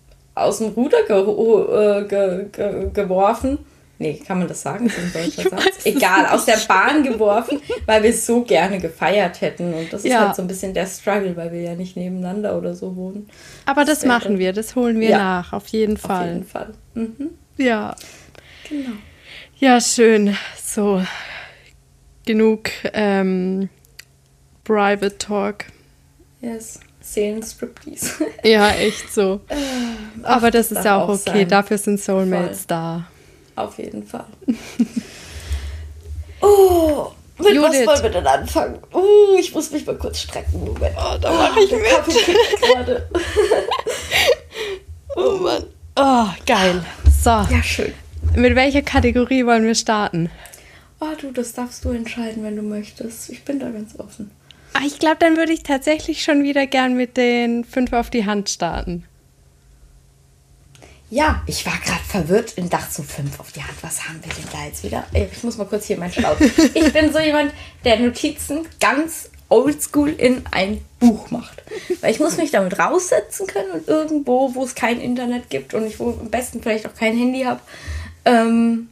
[0.40, 3.58] aus dem Ruder ge äh, ge ge geworfen.
[3.98, 4.90] Nee, kann man das sagen?
[5.12, 5.86] Das ist.
[5.86, 9.74] Egal, aus der Bahn geworfen, weil wir so gerne gefeiert hätten.
[9.74, 10.28] Und das ist ja.
[10.28, 13.28] halt so ein bisschen der Struggle, weil wir ja nicht nebeneinander oder so wohnen.
[13.66, 15.18] Aber das, das machen wir, das holen wir ja.
[15.18, 16.28] nach, auf jeden Fall.
[16.28, 16.72] Auf jeden Fall.
[16.94, 17.30] Mhm.
[17.58, 17.94] Ja.
[18.70, 18.92] Genau.
[19.58, 20.34] Ja, schön.
[20.64, 21.02] So,
[22.24, 23.68] genug ähm,
[24.64, 25.66] Private Talk.
[26.40, 26.80] Yes.
[27.12, 28.26] Seelenstriptease.
[28.44, 29.40] ja, echt so.
[30.22, 31.40] Ach, Aber das ist ja auch, auch okay.
[31.40, 31.48] Sein.
[31.48, 32.66] Dafür sind Soulmates Voll.
[32.68, 33.06] da.
[33.56, 34.26] Auf jeden Fall.
[36.40, 37.86] oh, mit Judith.
[37.86, 38.78] was wollen wir denn anfangen?
[38.92, 40.64] Uh, ich muss mich mal kurz strecken.
[40.64, 40.94] Moment.
[40.96, 42.60] Oh, da mache ich mit.
[42.60, 43.08] gerade.
[45.16, 45.64] oh Mann.
[45.96, 46.84] Oh, geil.
[47.22, 47.30] So.
[47.30, 47.92] Ja, schön.
[48.36, 50.30] Mit welcher Kategorie wollen wir starten?
[51.00, 53.30] Oh, du, das darfst du entscheiden, wenn du möchtest.
[53.30, 54.30] Ich bin da ganz offen.
[54.72, 58.26] Ah, ich glaube, dann würde ich tatsächlich schon wieder gern mit den fünf auf die
[58.26, 59.04] Hand starten.
[61.10, 64.32] Ja, ich war gerade verwirrt und dachte so, fünf auf die Hand, was haben wir
[64.32, 65.04] denn da jetzt wieder?
[65.12, 66.38] Ich muss mal kurz hier mein Schlauch.
[66.74, 67.52] Ich bin so jemand,
[67.84, 71.64] der Notizen ganz oldschool in ein Buch macht.
[72.00, 75.84] Weil ich muss mich damit raussetzen können und irgendwo, wo es kein Internet gibt und
[75.84, 77.60] ich wo am besten vielleicht auch kein Handy habe,
[78.24, 78.89] ähm,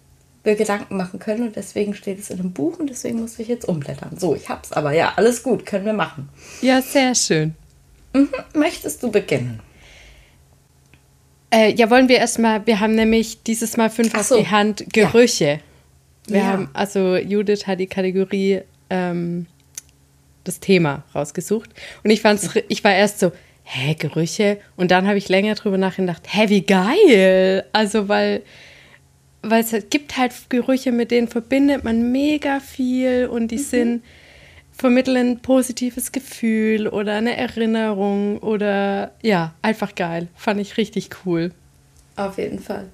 [0.49, 3.47] wir Gedanken machen können und deswegen steht es in einem Buch und deswegen muss ich
[3.47, 4.17] jetzt umblättern.
[4.19, 6.29] So, ich hab's, aber ja, alles gut, können wir machen.
[6.63, 7.55] Ja, sehr schön.
[8.15, 8.31] Mhm.
[8.55, 9.61] Möchtest du beginnen?
[11.51, 14.85] Äh, ja, wollen wir erstmal, wir haben nämlich dieses Mal fünf Ach auf die Hand
[14.93, 15.45] Gerüche.
[15.45, 15.61] Ja.
[16.35, 16.47] Wir ja.
[16.47, 19.47] haben, also Judith hat die Kategorie ähm,
[20.45, 21.71] das Thema rausgesucht.
[22.03, 23.33] Und ich fand's, ich war erst so,
[23.65, 24.59] hä, Gerüche?
[24.77, 27.65] Und dann habe ich länger drüber nachgedacht, hä, wie geil!
[27.73, 28.43] Also, weil
[29.51, 33.63] weil es gibt halt Gerüche, mit denen verbindet man mega viel und die mhm.
[33.63, 34.03] sind
[34.73, 40.29] vermitteln ein positives Gefühl oder eine Erinnerung oder ja, einfach geil.
[40.37, 41.53] Fand ich richtig cool.
[42.17, 42.87] Auf jeden Fall.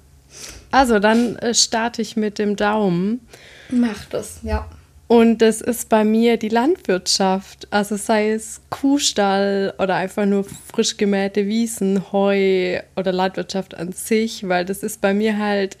[0.71, 3.21] Also, dann äh, starte ich mit dem Daumen.
[3.69, 4.67] Mach das, ja.
[5.07, 7.67] Und das ist bei mir die Landwirtschaft.
[7.69, 14.47] Also sei es Kuhstall oder einfach nur frisch gemähte Wiesen, Heu oder Landwirtschaft an sich,
[14.47, 15.77] weil das ist bei mir halt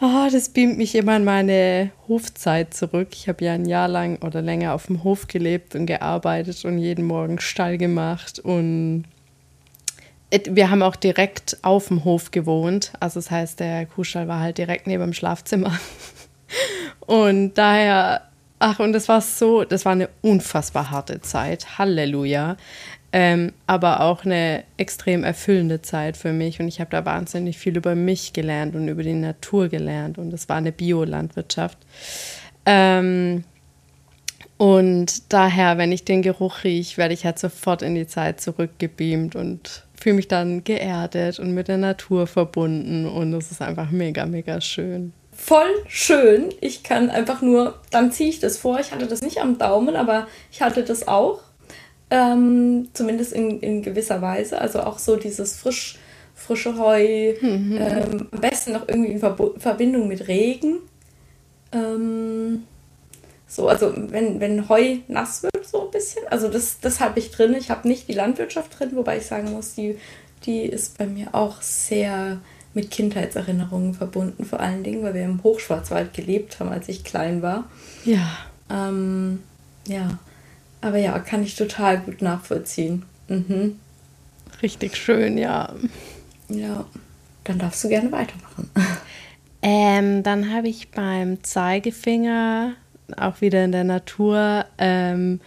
[0.00, 3.08] Oh, das beamt mich immer in meine Hofzeit zurück.
[3.12, 6.78] Ich habe ja ein Jahr lang oder länger auf dem Hof gelebt und gearbeitet und
[6.78, 8.40] jeden Morgen Stall gemacht.
[8.40, 9.04] Und
[10.50, 12.92] wir haben auch direkt auf dem Hof gewohnt.
[12.98, 15.78] Also das heißt, der Kuhstall war halt direkt neben dem Schlafzimmer.
[17.06, 18.28] Und daher,
[18.58, 21.78] ach, und das war so, das war eine unfassbar harte Zeit.
[21.78, 22.56] Halleluja.
[23.16, 26.58] Ähm, aber auch eine extrem erfüllende Zeit für mich.
[26.58, 30.18] Und ich habe da wahnsinnig viel über mich gelernt und über die Natur gelernt.
[30.18, 31.78] Und es war eine Biolandwirtschaft.
[32.66, 33.44] Ähm,
[34.56, 39.36] und daher, wenn ich den Geruch rieche, werde ich halt sofort in die Zeit zurückgebeamt
[39.36, 43.06] und fühle mich dann geerdet und mit der Natur verbunden.
[43.06, 45.12] Und es ist einfach mega, mega schön.
[45.30, 46.52] Voll schön.
[46.60, 48.80] Ich kann einfach nur, dann ziehe ich das vor.
[48.80, 51.38] Ich hatte das nicht am Daumen, aber ich hatte das auch
[52.14, 54.60] ähm, zumindest in, in gewisser Weise.
[54.60, 55.98] Also auch so dieses frisch,
[56.34, 57.76] frische Heu, mhm.
[57.76, 60.78] ähm, am besten noch irgendwie in Verbo Verbindung mit Regen.
[61.72, 62.62] Ähm,
[63.48, 66.22] so, also wenn, wenn Heu nass wird, so ein bisschen.
[66.30, 67.54] Also das, das habe ich drin.
[67.54, 69.98] Ich habe nicht die Landwirtschaft drin, wobei ich sagen muss, die,
[70.46, 72.38] die ist bei mir auch sehr
[72.74, 77.42] mit Kindheitserinnerungen verbunden, vor allen Dingen, weil wir im Hochschwarzwald gelebt haben, als ich klein
[77.42, 77.64] war.
[78.04, 78.38] Ja.
[78.70, 79.42] Ähm,
[79.86, 80.18] ja.
[80.84, 83.04] Aber ja, kann ich total gut nachvollziehen.
[83.28, 83.80] Mhm.
[84.62, 85.72] Richtig schön, ja.
[86.50, 86.84] Ja,
[87.44, 88.70] dann darfst du gerne weitermachen.
[89.66, 92.74] Ähm, dann habe ich beim Zeigefinger,
[93.16, 95.40] auch wieder in der Natur, ähm,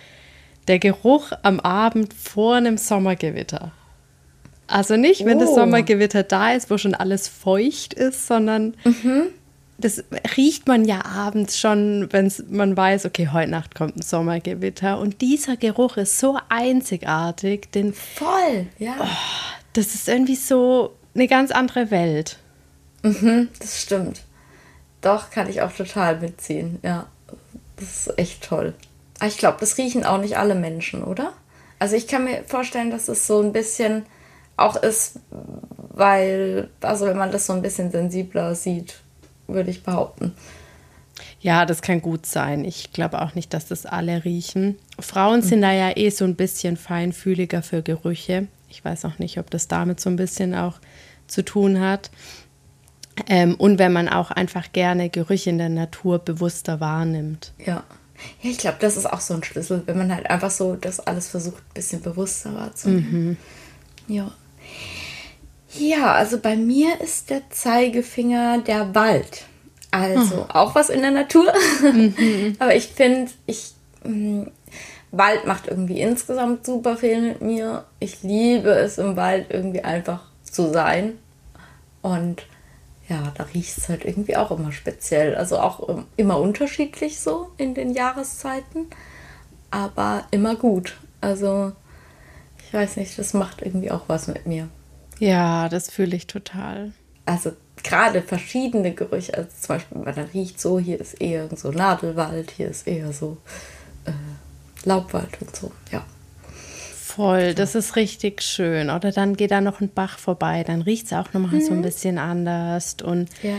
[0.67, 3.73] der Geruch am Abend vor einem Sommergewitter.
[4.65, 5.41] Also nicht, wenn oh.
[5.41, 9.27] das Sommergewitter da ist, wo schon alles feucht ist, sondern mhm
[9.77, 10.03] das
[10.35, 14.99] riecht man ja abends schon, wenn man weiß, okay, heute Nacht kommt ein Sommergewitter.
[14.99, 17.71] Und dieser Geruch ist so einzigartig.
[17.71, 18.95] Den, Voll, ja.
[18.99, 22.37] Oh, das ist irgendwie so eine ganz andere Welt.
[23.03, 24.23] Mhm, das stimmt.
[25.01, 26.79] Doch, kann ich auch total mitziehen.
[26.81, 27.07] Ja,
[27.75, 28.73] das ist echt toll.
[29.19, 31.33] Aber ich glaube, das riechen auch nicht alle Menschen, oder?
[31.79, 34.05] Also ich kann mir vorstellen, dass es so ein bisschen
[34.55, 39.01] auch ist, weil, also wenn man das so ein bisschen sensibler sieht,
[39.47, 40.33] würde ich behaupten.
[41.39, 42.65] Ja, das kann gut sein.
[42.65, 44.77] Ich glaube auch nicht, dass das alle riechen.
[44.99, 48.47] Frauen sind da ja eh so ein bisschen feinfühliger für Gerüche.
[48.69, 50.79] Ich weiß auch nicht, ob das damit so ein bisschen auch
[51.27, 52.11] zu tun hat.
[53.27, 57.53] Ähm, und wenn man auch einfach gerne Gerüche in der Natur bewusster wahrnimmt.
[57.65, 57.83] Ja.
[58.41, 60.99] Ja, ich glaube, das ist auch so ein Schlüssel, wenn man halt einfach so das
[60.99, 63.37] alles versucht, ein bisschen bewusster wahrzunehmen.
[64.07, 64.31] Ja.
[65.79, 69.45] Ja, also bei mir ist der Zeigefinger der Wald.
[69.91, 71.51] Also auch was in der Natur.
[72.59, 73.71] Aber ich finde, ich
[74.03, 74.47] mh,
[75.11, 77.85] Wald macht irgendwie insgesamt super viel mit mir.
[77.99, 81.17] Ich liebe es im Wald irgendwie einfach zu sein.
[82.01, 82.43] Und
[83.07, 85.35] ja, da riecht es halt irgendwie auch immer speziell.
[85.35, 88.87] Also auch ähm, immer unterschiedlich so in den Jahreszeiten.
[89.71, 90.97] Aber immer gut.
[91.21, 91.71] Also
[92.65, 94.67] ich weiß nicht, das macht irgendwie auch was mit mir.
[95.19, 96.91] Ja, das fühle ich total.
[97.25, 97.51] Also
[97.83, 99.35] gerade verschiedene Gerüche.
[99.37, 103.37] Also zum Beispiel, man riecht so, hier ist eher so Nadelwald, hier ist eher so
[104.05, 104.11] äh,
[104.85, 105.71] Laubwald und so.
[105.91, 106.05] Ja.
[106.95, 108.89] Voll, das ist richtig schön.
[108.89, 111.81] Oder dann geht da noch ein Bach vorbei, dann riecht es auch nochmal so ein
[111.81, 112.97] bisschen anders.
[113.03, 113.55] Und Ja.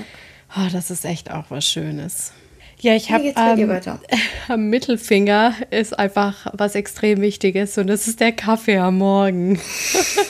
[0.57, 2.33] oh, das ist echt auch was Schönes.
[2.81, 3.81] Ja, ich habe ähm,
[4.49, 9.59] am Mittelfinger ist einfach was extrem Wichtiges und das ist der Kaffee am Morgen.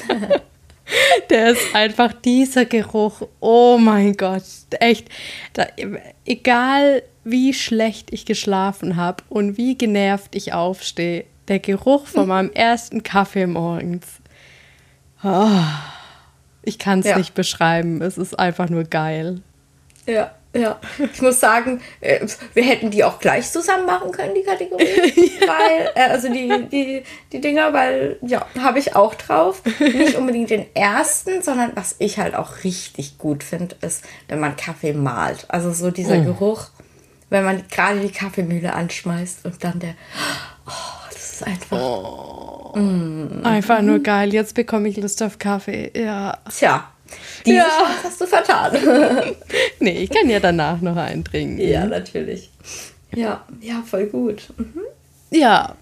[1.31, 3.23] der ist einfach dieser Geruch.
[3.41, 4.43] Oh mein Gott,
[4.81, 5.09] echt.
[5.53, 5.67] Da,
[6.25, 12.51] egal wie schlecht ich geschlafen habe und wie genervt ich aufstehe, der Geruch von meinem
[12.53, 14.07] ersten Kaffee morgens.
[15.23, 15.49] Oh,
[16.63, 17.19] ich kann es Ja.
[17.19, 18.01] nicht beschreiben.
[18.03, 19.41] Es ist einfach nur geil.
[20.07, 20.81] Ja, ja.
[21.13, 24.85] Ich muss sagen, äh, wir hätten die auch gleich zusammen machen können, die Kategorie.
[25.41, 29.63] Weil, äh, also die, die, die Dinger, weil, ja, habe ich auch drauf.
[29.79, 34.57] Nicht unbedingt den ersten, sondern was ich halt auch richtig gut finde, ist, wenn man
[34.57, 35.47] Kaffee malt.
[35.49, 36.69] Also so dieser Geruch,
[37.31, 39.95] wenn man gerade die Kaffeemühle anschmeißt und dann der,
[40.67, 40.71] oh,
[41.13, 41.79] das ist einfach,
[43.45, 44.33] Einfach nur geil.
[44.33, 45.91] Jetzt bekomme ich Lust auf Kaffee.
[45.97, 46.39] Ja.
[46.57, 46.89] tja,
[47.47, 47.65] diese Ja.
[47.65, 48.77] Chance hast du vertan.
[49.81, 51.61] Nee, ich kann ja danach noch einen trinken.
[51.61, 52.51] ja, natürlich.
[53.15, 54.43] Ja, ja, voll gut.
[54.57, 54.83] Mhm.
[55.31, 55.77] Ja.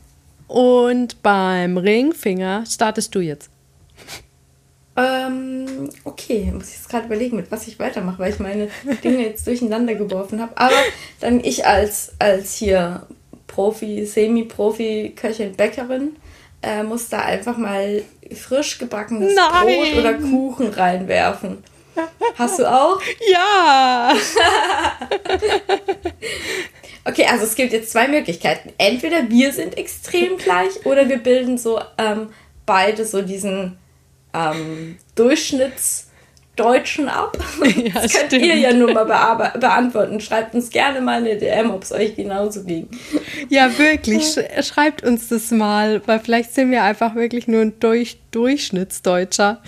[0.49, 3.51] Und beim Ringfinger startest du jetzt.
[4.99, 8.69] Ähm, okay, muss ich jetzt gerade überlegen, mit was ich weitermache, weil ich meine
[9.05, 10.57] Dinge jetzt durcheinander geworfen habe.
[10.57, 10.75] Aber
[11.21, 13.07] dann ich als, als hier
[13.47, 16.17] Profi, Semi-Profi, Köchin, Bäckerin,
[16.63, 18.03] äh, muss da einfach mal
[18.35, 19.95] frisch gebackenes Nein!
[19.95, 21.63] Brot oder Kuchen reinwerfen.
[22.37, 23.01] Hast du auch?
[23.33, 24.15] Ja.
[27.09, 28.73] Okay, also es gibt jetzt zwei Möglichkeiten.
[28.79, 32.31] Entweder wir sind extrem gleich oder wir bilden so ähm,
[32.67, 33.79] beide so diesen
[34.35, 34.99] ähm,
[36.57, 37.37] Durchschnittsdeutschen ab.
[37.77, 38.47] Ja, das könnt stimmt.
[38.47, 39.05] ihr ja nur mal
[39.59, 40.21] beantworten.
[40.21, 42.89] Schreibt uns gerne mal eine DM, ob es euch genauso ging.
[43.49, 44.25] Ja, wirklich.
[44.25, 49.63] Sch schreibt uns das mal, weil vielleicht sind wir einfach wirklich nur ein Durch Durchschnittsdeutscher.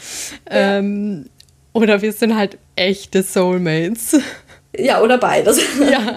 [0.51, 1.27] Ähm,
[1.73, 4.19] oder wir sind halt echte Soulmates.
[4.77, 5.61] Ja, oder beides.
[5.81, 6.17] Ja.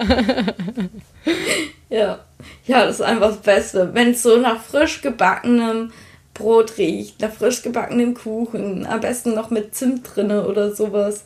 [1.88, 2.18] ja.
[2.66, 3.90] Ja, das ist einfach das Beste.
[3.92, 5.92] Wenn es so nach frisch gebackenem
[6.34, 11.24] Brot riecht, nach frisch gebackenem Kuchen, am besten noch mit Zimt drinne oder sowas.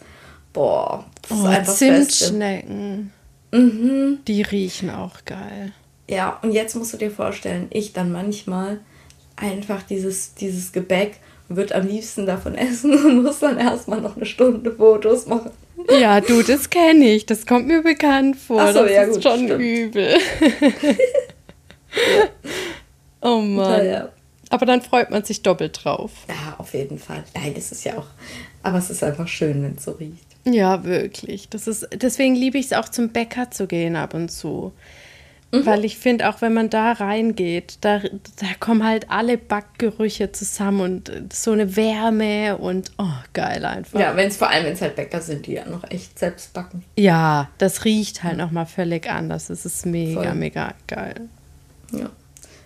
[0.53, 2.07] Boah, das ist Oh, einfach Beste.
[2.09, 3.13] Zimtschnecken.
[3.53, 5.73] Die riechen auch geil.
[6.09, 8.81] Ja, und jetzt musst du dir vorstellen, ich dann manchmal
[9.37, 14.17] einfach dieses, dieses Gebäck und würde am liebsten davon essen und muss dann erstmal noch
[14.17, 15.51] eine Stunde Fotos machen.
[16.01, 17.27] Ja, du, das kenne ich.
[17.27, 18.73] Das kommt mir bekannt vor.
[18.73, 19.61] So, das ja, ist gut, schon stimmt.
[19.61, 20.15] übel.
[23.21, 23.71] oh Mann.
[23.71, 24.09] Naja.
[24.57, 26.13] Aber dann freut man sich doppelt drauf.
[26.29, 27.25] Ja, auf jeden Fall.
[27.35, 28.07] Nein, das ist ja auch.
[28.63, 30.25] Aber es ist einfach schön, wenn es so riecht.
[30.47, 31.51] Ja, wirklich.
[31.51, 34.73] Das ist, deswegen liebe ich es auch zum Bäcker zu gehen ab und zu.
[35.53, 40.81] Weil ich finde, auch wenn man da reingeht, da, da kommen halt alle Backgerüche zusammen
[40.81, 44.01] und äh, so eine Wärme und oh, geil einfach.
[44.01, 46.55] Ja, wenn es vor allem, wenn es halt Bäcker sind, die ja noch echt selbst
[46.55, 46.83] backen.
[46.97, 49.49] Ja, das riecht halt nochmal völlig anders.
[49.49, 50.35] Das ist mega, Voll.
[50.35, 51.29] mega geil.
[51.93, 52.11] Ja.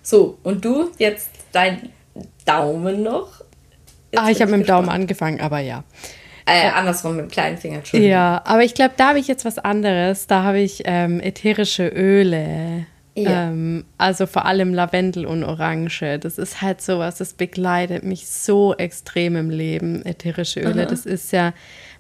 [0.03, 1.91] So, und du jetzt dein
[2.45, 3.41] Daumen noch?
[4.13, 5.85] Jetzt ah, ich habe mit dem Daumen angefangen, aber ja.
[6.47, 8.11] Äh, andersrum mit dem kleinen Finger, Entschuldigung.
[8.11, 10.27] Ja, aber ich glaube, da habe ich jetzt was anderes.
[10.27, 12.87] Da habe ich ähm, ätherische Öle.
[13.15, 13.49] Ja.
[13.49, 16.19] Ähm, also vor allem Lavendel und Orange.
[16.19, 20.83] Das ist halt sowas, das begleitet mich so extrem im Leben, ätherische Öle.
[20.83, 20.91] Aha.
[20.91, 21.53] Das ist ja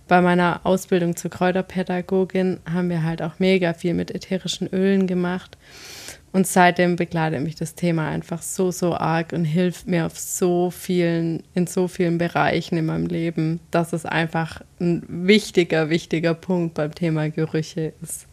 [0.08, 5.56] bei meiner Ausbildung zur Kräuterpädagogin haben wir halt auch mega viel mit ätherischen Ölen gemacht.
[6.32, 10.70] Und seitdem begleitet mich das Thema einfach so, so arg und hilft mir auf so
[10.70, 16.74] vielen, in so vielen Bereichen in meinem Leben, dass es einfach ein wichtiger, wichtiger Punkt
[16.74, 18.26] beim Thema Gerüche ist.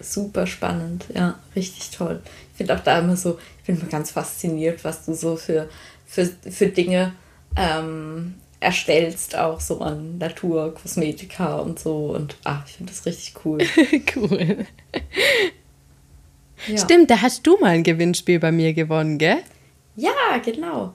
[0.00, 2.20] Super spannend, ja, richtig toll.
[2.52, 5.68] Ich finde auch da immer so, ich bin immer ganz fasziniert, was du so für,
[6.06, 7.12] für, für Dinge
[7.56, 12.14] ähm, erstellst, auch so an Natur, Kosmetika und so.
[12.14, 13.60] Und ah, ich finde das richtig cool.
[14.16, 14.66] cool.
[16.66, 16.78] Ja.
[16.78, 19.38] Stimmt, da hast du mal ein Gewinnspiel bei mir gewonnen, gell?
[19.96, 20.94] Ja, genau.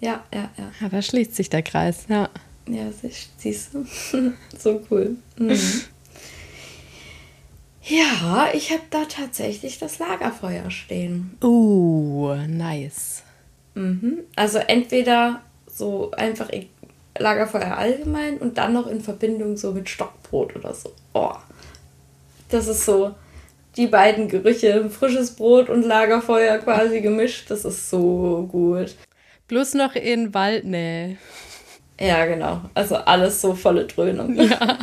[0.00, 0.72] Ja, ja, ja.
[0.80, 2.28] Ja, da schließt sich der Kreis, ja.
[2.68, 2.84] Ja,
[3.38, 3.86] siehst du.
[4.58, 5.16] so cool.
[5.38, 5.58] Mhm.
[7.82, 11.36] Ja, ich habe da tatsächlich das Lagerfeuer stehen.
[11.42, 13.22] Uh, nice.
[13.74, 14.24] Mhm.
[14.34, 16.50] Also entweder so einfach
[17.16, 20.92] Lagerfeuer allgemein und dann noch in Verbindung so mit Stockbrot oder so.
[21.14, 21.34] Oh,
[22.48, 23.14] das ist so
[23.76, 27.50] die beiden Gerüche, frisches Brot und Lagerfeuer quasi gemischt.
[27.50, 28.94] Das ist so gut.
[29.48, 31.16] Plus noch in Waldnähe.
[32.00, 32.62] Ja, genau.
[32.74, 34.34] Also alles so volle Dröhnung.
[34.34, 34.78] Ja.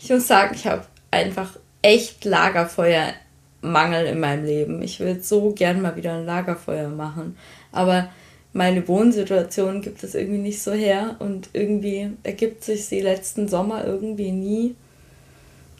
[0.00, 4.82] Ich muss sagen, ich habe einfach echt Lagerfeuermangel in meinem Leben.
[4.82, 7.36] Ich will so gern mal wieder ein Lagerfeuer machen.
[7.72, 8.10] Aber
[8.52, 13.84] meine Wohnsituation gibt es irgendwie nicht so her und irgendwie ergibt sich sie letzten Sommer
[13.84, 14.76] irgendwie nie.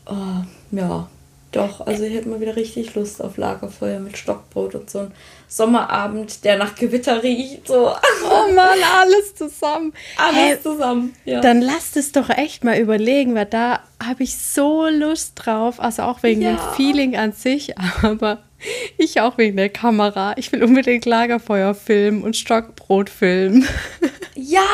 [0.06, 1.08] Oh, ja,
[1.54, 5.12] doch, also ich hätte mal wieder richtig Lust auf Lagerfeuer mit Stockbrot und so ein
[5.46, 7.68] Sommerabend, der nach Gewitter riecht.
[7.68, 7.92] So.
[8.26, 9.92] Oh Mann, alles zusammen.
[10.16, 11.40] Alles hey, zusammen, ja.
[11.40, 15.78] Dann lasst es doch echt mal überlegen, weil da habe ich so Lust drauf.
[15.78, 16.52] Also auch wegen ja.
[16.52, 18.42] dem Feeling an sich, aber
[18.96, 20.34] ich auch wegen der Kamera.
[20.36, 23.66] Ich will unbedingt Lagerfeuer filmen und Stockbrot filmen.
[24.36, 24.66] Ja!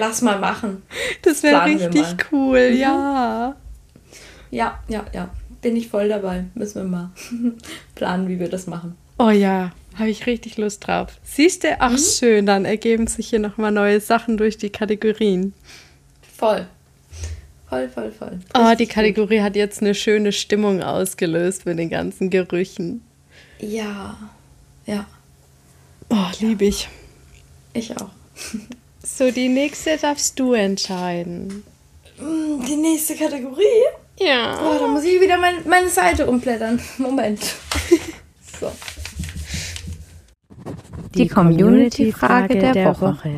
[0.00, 0.82] Lass mal machen.
[1.20, 2.76] Das, wäre richtig cool, mhm.
[2.78, 3.56] ja.
[4.50, 5.28] Ja, ja, ja
[5.64, 6.44] bin ich voll dabei.
[6.54, 7.10] Müssen wir mal
[7.96, 8.96] planen, wie wir das machen.
[9.18, 11.18] Oh ja, habe ich richtig Lust drauf.
[11.24, 11.80] Siehst du?
[11.80, 11.98] Ach mhm.
[11.98, 15.54] schön, dann ergeben sich hier nochmal neue Sachen durch die Kategorien.
[16.36, 16.66] Voll.
[17.68, 18.28] Voll, voll, voll.
[18.28, 19.44] Richtig oh, die Kategorie gut.
[19.44, 23.02] hat jetzt eine schöne Stimmung ausgelöst mit den ganzen Gerüchen.
[23.58, 24.18] Ja,
[24.84, 25.06] ja.
[26.10, 26.30] Oh, ja.
[26.40, 26.88] liebe ich.
[27.72, 28.10] Ich auch.
[29.02, 31.64] so, die nächste darfst du entscheiden.
[32.18, 34.03] Mm, die nächste Kategorie?
[34.18, 34.58] Ja.
[34.62, 36.80] Oh, da muss ich wieder mein, meine Seite umblättern.
[36.98, 37.40] Moment.
[38.60, 38.70] so.
[41.14, 43.14] Die Community-Frage der, der Woche.
[43.14, 43.36] Woche.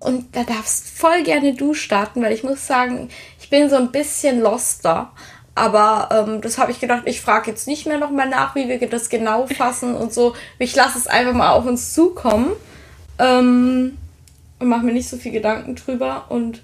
[0.00, 3.08] Und da darfst voll gerne du starten, weil ich muss sagen,
[3.40, 5.12] ich bin so ein bisschen loster.
[5.54, 8.78] Aber ähm, das habe ich gedacht, ich frage jetzt nicht mehr nochmal nach, wie wir
[8.88, 10.34] das genau fassen und so.
[10.60, 12.52] Ich lasse es einfach mal auf uns zukommen.
[13.18, 13.98] Ähm,
[14.60, 16.26] und mache mir nicht so viel Gedanken drüber.
[16.28, 16.62] Und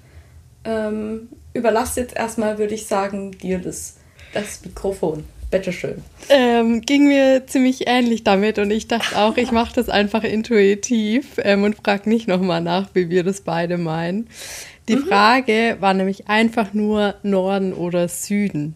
[0.64, 3.96] ähm, überlasse jetzt erstmal, würde ich sagen, dir das,
[4.34, 5.24] das Mikrofon.
[5.50, 6.02] Bitteschön.
[6.30, 11.38] Ähm, ging mir ziemlich ähnlich damit und ich dachte auch, ich mache das einfach intuitiv
[11.38, 14.28] ähm, und frage nicht nochmal nach, wie wir das beide meinen.
[14.88, 15.06] Die mhm.
[15.06, 18.74] Frage war nämlich einfach nur Norden oder Süden.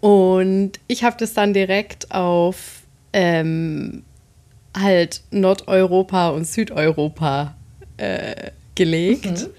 [0.00, 4.04] Und ich habe das dann direkt auf ähm,
[4.76, 7.54] halt Nordeuropa und Südeuropa
[7.96, 9.24] äh, gelegt.
[9.24, 9.50] Mhm.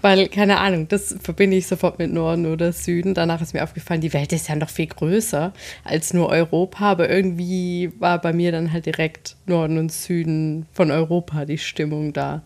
[0.00, 3.14] Weil, keine Ahnung, das verbinde ich sofort mit Norden oder Süden.
[3.14, 5.52] Danach ist mir aufgefallen, die Welt ist ja noch viel größer
[5.84, 10.92] als nur Europa, aber irgendwie war bei mir dann halt direkt Norden und Süden von
[10.92, 12.42] Europa die Stimmung da.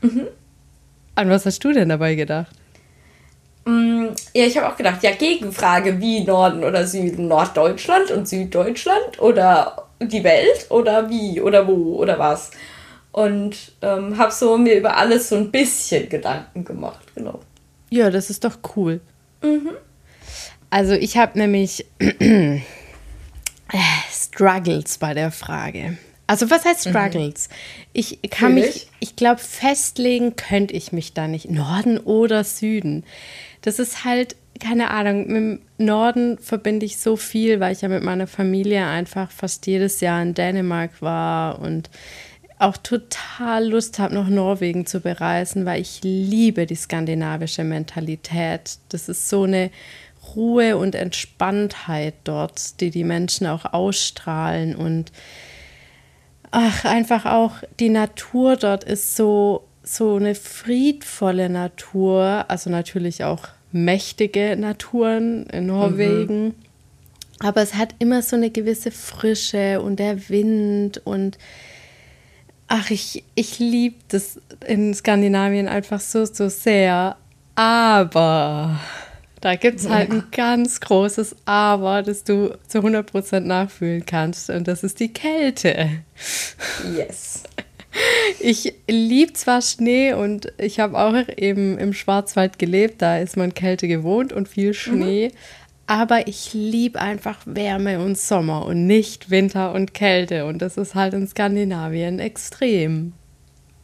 [0.00, 0.28] Mhm.
[1.16, 2.54] An was hast du denn dabei gedacht?
[3.64, 7.26] Mm, ja, ich habe auch gedacht, ja, Gegenfrage, wie Norden oder Süden?
[7.26, 12.52] Norddeutschland und Süddeutschland oder die Welt oder wie oder wo oder was?
[13.16, 17.40] Und ähm, habe so mir über alles so ein bisschen Gedanken gemacht, genau.
[17.88, 19.00] Ja, das ist doch cool.
[19.42, 19.70] Mhm.
[20.68, 21.86] Also ich habe nämlich
[24.12, 25.96] Struggles bei der Frage.
[26.26, 26.90] Also was heißt mhm.
[26.90, 27.48] Struggles?
[27.48, 27.54] Mhm.
[27.94, 28.74] Ich kann Natürlich.
[28.74, 31.50] mich, ich glaube, festlegen könnte ich mich da nicht.
[31.50, 33.02] Norden oder Süden.
[33.62, 37.88] Das ist halt, keine Ahnung, mit dem Norden verbinde ich so viel, weil ich ja
[37.88, 41.88] mit meiner Familie einfach fast jedes Jahr in Dänemark war und
[42.58, 48.78] auch total Lust habe, noch Norwegen zu bereisen, weil ich liebe die skandinavische Mentalität.
[48.88, 49.70] Das ist so eine
[50.34, 55.12] Ruhe und Entspanntheit dort, die die Menschen auch ausstrahlen und
[56.50, 63.46] ach, einfach auch die Natur dort ist so so eine friedvolle Natur, also natürlich auch
[63.70, 66.44] mächtige Naturen in Norwegen.
[66.44, 66.54] Mhm.
[67.38, 71.38] Aber es hat immer so eine gewisse Frische und der Wind und
[72.68, 77.16] ach, ich, ich liebe das in Skandinavien einfach so, so sehr.
[77.54, 78.80] Aber
[79.40, 80.16] da gibt es halt ja.
[80.16, 84.50] ein ganz großes Aber, das du zu 100% nachfühlen kannst.
[84.50, 86.02] Und das ist die Kälte.
[86.96, 87.42] Yes.
[88.40, 93.54] Ich liebe zwar Schnee und ich habe auch eben im Schwarzwald gelebt, da ist man
[93.54, 95.28] Kälte gewohnt und viel Schnee.
[95.28, 95.36] Mhm.
[95.86, 100.44] Aber ich liebe einfach Wärme und Sommer und nicht Winter und Kälte.
[100.46, 103.12] Und das ist halt in Skandinavien extrem.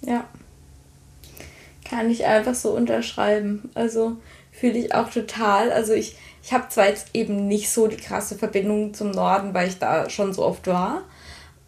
[0.04, 0.24] Ja.
[1.88, 3.70] Kann ich einfach so unterschreiben.
[3.74, 4.16] Also
[4.50, 5.70] fühle ich auch total.
[5.70, 9.68] Also ich, ich habe zwar jetzt eben nicht so die krasse Verbindung zum Norden, weil
[9.68, 11.02] ich da schon so oft war.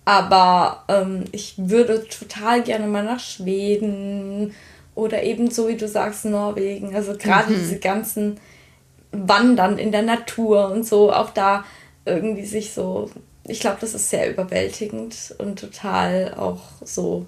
[0.05, 4.53] Aber ähm, ich würde total gerne mal nach Schweden
[4.95, 6.95] oder eben so wie du sagst Norwegen.
[6.95, 7.57] Also gerade mhm.
[7.57, 8.39] diese ganzen
[9.15, 11.65] Wandern in der Natur und so, auch da
[12.05, 13.11] irgendwie sich so,
[13.47, 17.27] ich glaube, das ist sehr überwältigend und total auch so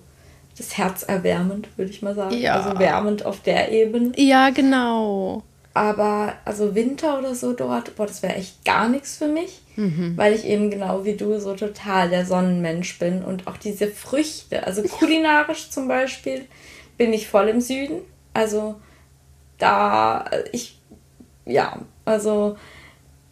[0.56, 2.36] das Herz erwärmend, würde ich mal sagen.
[2.36, 2.60] Ja.
[2.60, 4.12] Also wärmend auf der Ebene.
[4.16, 5.42] Ja, genau.
[5.74, 10.16] Aber also Winter oder so dort, boah, das wäre echt gar nichts für mich, mhm.
[10.16, 14.66] weil ich eben genau wie du so total der Sonnenmensch bin und auch diese Früchte,
[14.66, 16.46] also kulinarisch zum Beispiel,
[16.96, 18.00] bin ich voll im Süden.
[18.32, 18.76] Also
[19.58, 20.75] da, ich,
[21.46, 22.56] ja, also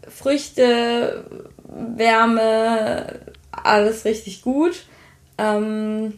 [0.09, 1.25] Früchte,
[1.65, 4.85] Wärme, alles richtig gut.
[5.37, 6.15] Ähm,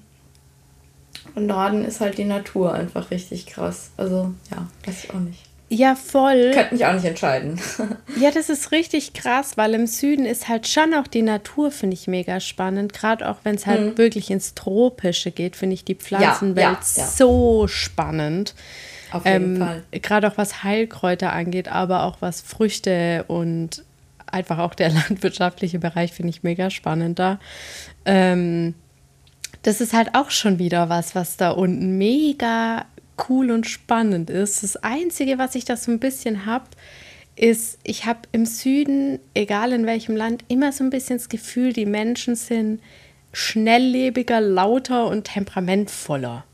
[1.35, 3.91] und Norden ist halt die Natur einfach richtig krass.
[3.97, 5.43] Also ja, weiß ich auch nicht.
[5.69, 6.53] Ja, voll.
[6.55, 7.61] Könnte mich auch nicht entscheiden.
[8.21, 11.95] ja, das ist richtig krass, weil im Süden ist halt schon auch die Natur, finde
[11.95, 12.93] ich, mega spannend.
[12.93, 13.99] Gerade auch wenn es halt mhm.
[13.99, 17.09] wirklich ins Tropische geht, finde ich die Pflanzenwelt ja, ja, ja.
[17.09, 18.55] so spannend.
[19.17, 19.83] Auf jeden ähm, Fall.
[19.93, 23.85] Gerade auch was Heilkräuter angeht, aber auch was Früchte und
[24.27, 27.39] einfach auch der landwirtschaftliche Bereich finde ich mega spannend da.
[28.05, 28.75] Ähm,
[29.63, 32.87] das ist halt auch schon wieder was, was da unten mega
[33.29, 34.63] cool und spannend ist.
[34.63, 36.67] Das Einzige, was ich da so ein bisschen habe,
[37.35, 41.73] ist, ich habe im Süden, egal in welchem Land, immer so ein bisschen das Gefühl,
[41.73, 42.81] die Menschen sind
[43.33, 46.45] schnelllebiger, lauter und temperamentvoller.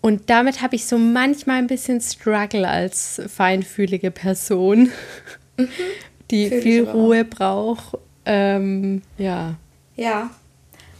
[0.00, 4.90] Und damit habe ich so manchmal ein bisschen Struggle als feinfühlige Person,
[5.56, 5.68] mhm.
[6.30, 7.98] die Fühl viel Ruhe braucht.
[8.24, 9.56] Ähm, ja.
[9.96, 10.30] Ja,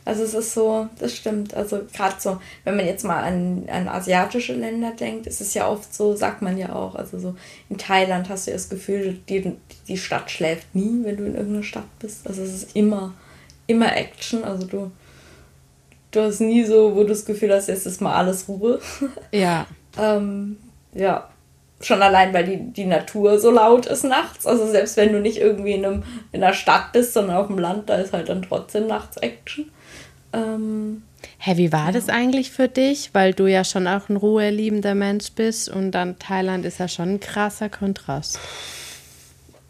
[0.08, 1.52] also es ist so, das stimmt.
[1.52, 5.68] Also gerade so, wenn man jetzt mal an, an asiatische Länder denkt, ist es ja
[5.68, 7.36] oft so, sagt man ja auch, also so
[7.68, 9.52] in Thailand hast du ja das Gefühl, die,
[9.86, 12.26] die Stadt schläft nie, wenn du in irgendeiner Stadt bist.
[12.26, 13.12] Also es ist immer,
[13.66, 14.44] immer Action.
[14.44, 14.90] Also du,
[16.10, 18.80] du hast nie so, wo du das Gefühl hast, jetzt ist mal alles Ruhe.
[19.32, 19.66] Ja.
[19.98, 20.58] ähm,
[20.94, 21.28] ja.
[21.80, 24.46] Schon allein, weil die, die Natur so laut ist nachts.
[24.46, 26.02] Also selbst wenn du nicht irgendwie in, einem,
[26.32, 29.70] in einer Stadt bist, sondern auf dem Land, da ist halt dann trotzdem nachts Action.
[30.32, 31.02] Ähm,
[31.38, 31.92] Hä, wie war ja.
[31.92, 33.10] das eigentlich für dich?
[33.12, 37.10] Weil du ja schon auch ein ruheliebender Mensch bist und dann Thailand ist ja schon
[37.10, 38.40] ein krasser Kontrast.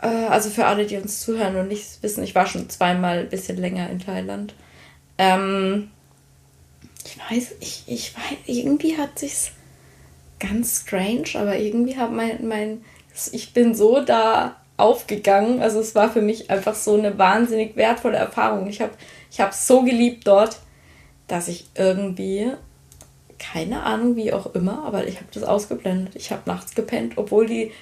[0.00, 3.28] Äh, also für alle, die uns zuhören und nicht wissen, ich war schon zweimal ein
[3.28, 4.54] bisschen länger in Thailand.
[5.18, 5.90] Ähm,
[7.08, 9.52] ich weiß, ich, ich weiß, irgendwie hat sich's
[10.38, 12.84] ganz strange, aber irgendwie hat mein, mein,
[13.32, 15.60] ich bin so da aufgegangen.
[15.60, 18.68] Also es war für mich einfach so eine wahnsinnig wertvolle Erfahrung.
[18.68, 18.92] Ich habe
[19.30, 20.58] ich habe es so geliebt dort,
[21.26, 22.52] dass ich irgendwie,
[23.38, 26.16] keine Ahnung wie auch immer, aber ich habe das ausgeblendet.
[26.16, 27.72] Ich habe nachts gepennt, obwohl die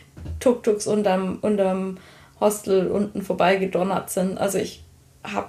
[0.41, 1.99] Tuk-Tuks unterm, unterm
[2.41, 4.39] Hostel unten vorbeigedonnert sind.
[4.39, 4.83] Also ich
[5.23, 5.49] habe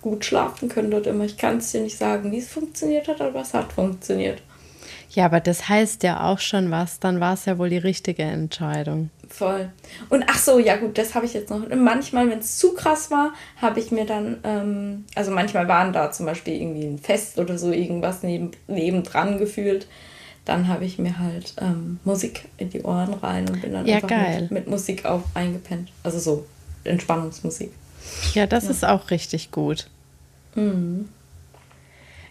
[0.00, 1.24] gut schlafen können dort immer.
[1.24, 4.42] Ich kann es dir nicht sagen, wie es funktioniert hat, aber es hat funktioniert.
[5.10, 8.22] Ja, aber das heißt ja auch schon was, dann war es ja wohl die richtige
[8.22, 9.10] Entscheidung.
[9.28, 9.70] Voll.
[10.08, 11.62] Und ach so, ja gut, das habe ich jetzt noch.
[11.74, 16.10] manchmal, wenn es zu krass war, habe ich mir dann, ähm, also manchmal waren da
[16.12, 19.86] zum Beispiel irgendwie ein Fest oder so irgendwas neben, nebendran gefühlt.
[20.44, 23.96] Dann habe ich mir halt ähm, Musik in die Ohren rein und bin dann ja,
[23.96, 25.90] einfach mit, mit, Musik auf eingepennt.
[26.02, 26.46] Also so
[26.84, 27.70] Entspannungsmusik.
[28.34, 28.70] Ja, das ja.
[28.70, 29.88] ist auch richtig gut.
[30.54, 31.08] Mhm.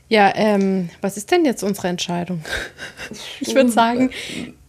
[0.09, 2.43] Ja, ähm, was ist denn jetzt unsere Entscheidung?
[3.41, 4.11] ich würde sagen,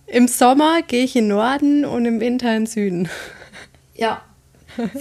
[0.07, 3.09] im Sommer gehe ich in Norden und im Winter in Süden.
[3.95, 4.23] Ja,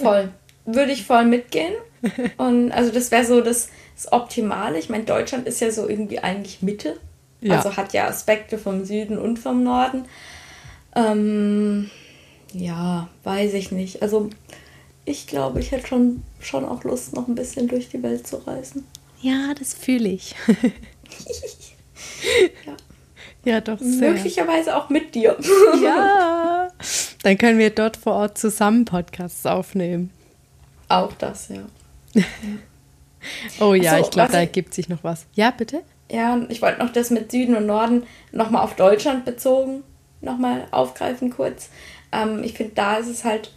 [0.00, 0.30] voll.
[0.64, 1.72] Würde ich voll mitgehen.
[2.36, 4.78] Und also das wäre so das, das Optimale.
[4.78, 6.96] Ich meine, Deutschland ist ja so irgendwie eigentlich Mitte.
[7.40, 7.56] Ja.
[7.56, 10.04] Also hat ja Aspekte vom Süden und vom Norden.
[10.94, 11.90] Ähm,
[12.52, 14.02] ja, weiß ich nicht.
[14.02, 14.30] Also
[15.08, 18.36] ich glaube, ich hätte schon, schon auch Lust, noch ein bisschen durch die Welt zu
[18.46, 18.86] reisen.
[19.20, 20.34] Ja, das fühle ich.
[22.66, 22.76] ja.
[23.44, 24.12] Ja, doch sehr.
[24.12, 25.36] Möglicherweise auch mit dir.
[25.82, 26.68] ja.
[27.22, 30.10] Dann können wir dort vor Ort zusammen Podcasts aufnehmen.
[30.88, 31.62] Auch das, ja.
[33.60, 35.26] oh ja, so, ich glaube, da ergibt sich noch was.
[35.34, 35.82] Ja, bitte?
[36.10, 39.82] Ja, ich wollte noch das mit Süden und Norden nochmal auf Deutschland bezogen
[40.20, 41.70] nochmal aufgreifen kurz.
[42.12, 43.52] Ähm, ich finde, da ist es halt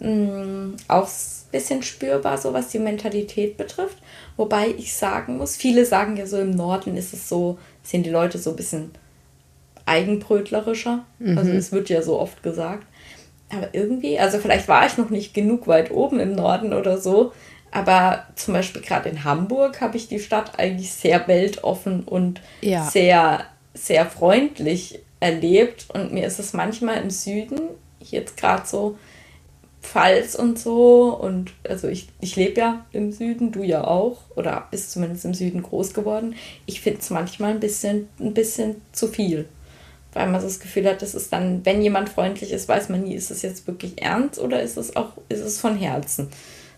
[0.00, 3.98] mh, auch ein bisschen spürbar, so was die Mentalität betrifft.
[4.36, 8.10] Wobei ich sagen muss, viele sagen ja so, im Norden ist es so, sind die
[8.10, 8.90] Leute so ein bisschen
[9.86, 11.04] eigenbrötlerischer.
[11.18, 11.38] Mhm.
[11.38, 12.86] Also es wird ja so oft gesagt.
[13.52, 17.32] Aber irgendwie, also vielleicht war ich noch nicht genug weit oben im Norden oder so,
[17.72, 22.84] aber zum Beispiel gerade in Hamburg habe ich die Stadt eigentlich sehr weltoffen und ja.
[22.84, 23.44] sehr,
[23.74, 25.86] sehr freundlich erlebt.
[25.92, 27.60] Und mir ist es manchmal im Süden,
[28.00, 28.98] jetzt gerade so
[29.82, 34.68] Pfalz und so, und also ich, ich lebe ja im Süden, du ja auch, oder
[34.70, 36.34] bist zumindest im Süden groß geworden.
[36.66, 39.48] Ich finde es manchmal ein bisschen, ein bisschen zu viel.
[40.12, 43.02] Weil man so das Gefühl hat, das ist dann, wenn jemand freundlich ist, weiß man
[43.02, 46.28] nie, ist es jetzt wirklich ernst oder ist es auch, ist es von Herzen.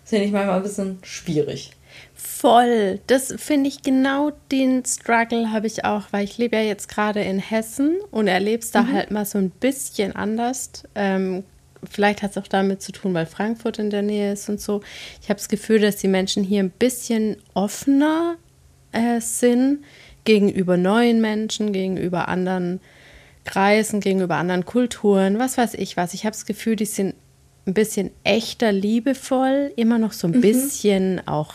[0.02, 1.72] Das finde ich manchmal ein bisschen schwierig.
[2.14, 3.00] Voll.
[3.06, 7.20] Das finde ich genau den Struggle habe ich auch, weil ich lebe ja jetzt gerade
[7.22, 8.92] in Hessen und erlebe es da mhm.
[8.92, 10.70] halt mal so ein bisschen anders.
[10.94, 11.44] Ähm,
[11.88, 14.82] vielleicht hat es auch damit zu tun, weil Frankfurt in der Nähe ist und so.
[15.20, 18.36] Ich habe das Gefühl, dass die Menschen hier ein bisschen offener
[18.92, 19.84] äh, sind
[20.24, 22.80] gegenüber neuen Menschen, gegenüber anderen
[23.44, 26.14] Kreisen, gegenüber anderen Kulturen, was weiß ich was.
[26.14, 27.14] Ich habe das Gefühl, die sind
[27.66, 30.40] ein bisschen echter liebevoll, immer noch so ein mhm.
[30.40, 31.54] bisschen auch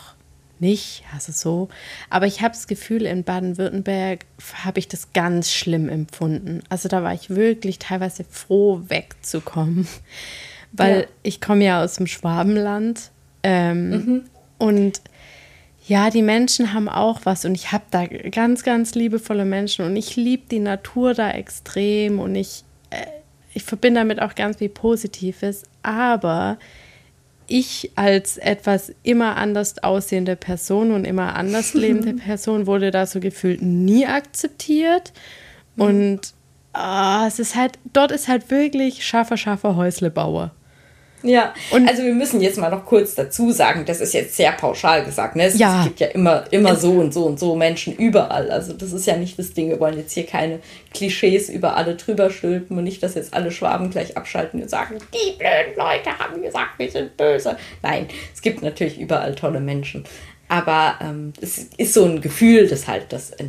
[0.60, 1.68] nicht, also so.
[2.10, 4.26] Aber ich habe das Gefühl, in Baden-Württemberg
[4.64, 6.62] habe ich das ganz schlimm empfunden.
[6.68, 9.86] Also da war ich wirklich teilweise froh, wegzukommen.
[10.72, 11.06] Weil ja.
[11.22, 13.10] ich komme ja aus dem Schwabenland.
[13.42, 14.24] Ähm, mhm.
[14.58, 15.00] Und
[15.86, 19.96] ja, die Menschen haben auch was und ich habe da ganz, ganz liebevolle Menschen und
[19.96, 23.06] ich liebe die Natur da extrem und ich, äh,
[23.54, 25.62] ich verbinde damit auch ganz viel Positives.
[25.82, 26.58] Aber
[27.48, 33.20] ich als etwas immer anders aussehende Person und immer anders lebende Person wurde da so
[33.20, 35.12] gefühlt nie akzeptiert.
[35.76, 36.20] Und
[36.74, 40.52] oh, es ist halt, dort ist halt wirklich scharfer, scharfer Häuslebauer.
[41.22, 44.52] Ja, und also wir müssen jetzt mal noch kurz dazu sagen, das ist jetzt sehr
[44.52, 45.44] pauschal gesagt, ne?
[45.44, 45.82] Es, ja.
[45.84, 48.50] gibt ja immer, immer so und so und so Menschen überall.
[48.50, 49.68] Also das ist ja nicht das Ding.
[49.68, 50.60] Wir wollen jetzt hier keine
[50.94, 54.98] Klischees über alle drüber stülpen und nicht, dass jetzt alle Schwaben gleich abschalten und sagen,
[55.12, 57.56] die blöden Leute haben gesagt, wir sind böse.
[57.82, 60.04] Nein, es gibt natürlich überall tolle Menschen.
[60.48, 63.44] Aber ähm, es ist so ein Gefühl, das halt das, äh,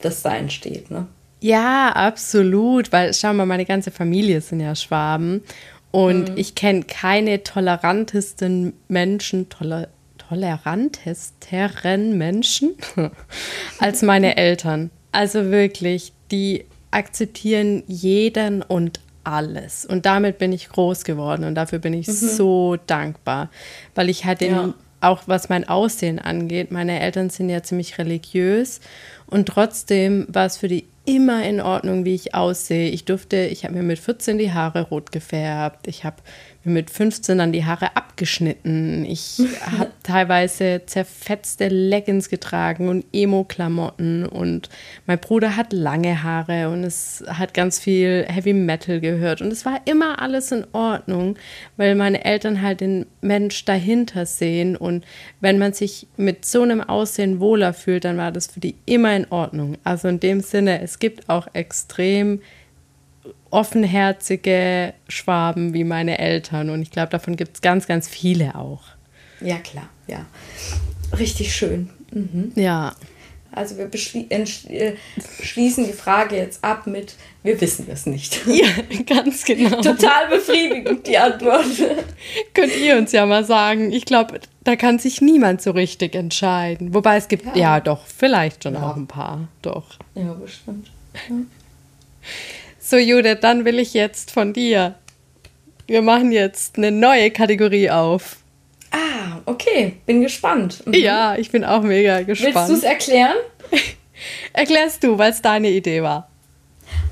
[0.00, 1.06] das da entsteht, ne?
[1.42, 5.42] Ja, absolut, weil schau mal, meine ganze Familie sind ja Schwaben
[5.92, 6.36] und mhm.
[6.36, 12.74] ich kenne keine tolerantesten Menschen, toler, tolerantesteren Menschen
[13.78, 14.90] als meine Eltern.
[15.12, 19.84] Also wirklich, die akzeptieren jeden und alles.
[19.84, 22.12] Und damit bin ich groß geworden und dafür bin ich mhm.
[22.12, 23.50] so dankbar,
[23.94, 24.74] weil ich halt den, ja.
[25.00, 28.80] auch was mein Aussehen angeht, meine Eltern sind ja ziemlich religiös
[29.26, 32.90] und trotzdem war es für die immer in Ordnung, wie ich aussehe.
[32.90, 35.88] Ich durfte, ich habe mir mit 14 die Haare rot gefärbt.
[35.88, 36.16] Ich habe
[36.64, 39.04] mir mit 15 dann die Haare abgeschnitten.
[39.04, 44.26] Ich habe teilweise zerfetzte Leggings getragen und Emo-Klamotten.
[44.26, 44.68] Und
[45.06, 49.42] mein Bruder hat lange Haare und es hat ganz viel Heavy Metal gehört.
[49.42, 51.36] Und es war immer alles in Ordnung,
[51.76, 54.76] weil meine Eltern halt den Mensch dahinter sehen.
[54.76, 55.04] Und
[55.40, 59.16] wenn man sich mit so einem Aussehen wohler fühlt, dann war das für die immer
[59.16, 59.78] in Ordnung.
[59.82, 62.40] Also in dem Sinne, es gibt auch extrem
[63.50, 66.70] offenherzige Schwaben wie meine Eltern.
[66.70, 68.82] Und ich glaube, davon gibt es ganz, ganz viele auch.
[69.40, 70.26] Ja, klar, ja.
[71.18, 71.90] Richtig schön.
[72.12, 72.52] Mhm.
[72.54, 72.94] Ja.
[73.54, 74.94] Also wir äh,
[75.42, 78.40] schließen die Frage jetzt ab mit, wir wissen es nicht.
[78.46, 78.68] Ja,
[79.06, 79.80] ganz genau.
[79.80, 81.66] Total befriedigend, die Antwort.
[82.54, 83.92] Könnt ihr uns ja mal sagen.
[83.92, 86.94] Ich glaube, da kann sich niemand so richtig entscheiden.
[86.94, 88.90] Wobei es gibt, ja, ja doch, vielleicht schon ja.
[88.90, 89.48] auch ein paar.
[89.62, 89.98] Doch.
[90.14, 90.90] Ja, bestimmt.
[91.28, 91.36] Ja.
[92.78, 94.94] So, Judith, dann will ich jetzt von dir.
[95.86, 98.36] Wir machen jetzt eine neue Kategorie auf.
[98.90, 99.96] Ah, okay.
[100.06, 100.86] Bin gespannt.
[100.86, 100.94] Mhm.
[100.94, 102.54] Ja, ich bin auch mega gespannt.
[102.54, 103.36] Willst du es erklären?
[104.52, 106.28] Erklärst du, weil es deine Idee war.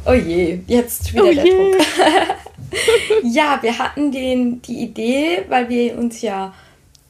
[0.07, 1.72] Oh je, jetzt wieder oh der je.
[1.72, 1.87] Druck.
[3.22, 6.55] ja, wir hatten den, die Idee, weil wir uns ja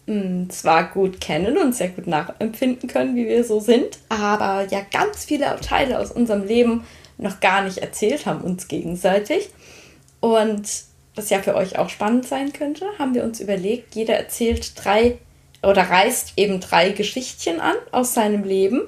[0.06, 4.66] mh, hm, zwar gut kennen und sehr gut nachempfinden können, wie wir so sind, aber
[4.70, 6.84] ja ganz viele Teile aus unserem Leben
[7.18, 9.50] noch gar nicht erzählt haben uns gegenseitig.
[10.20, 10.68] Und
[11.14, 15.18] was ja für euch auch spannend sein könnte, haben wir uns überlegt, jeder erzählt drei
[15.62, 18.82] oder reißt eben drei Geschichtchen an aus seinem Leben.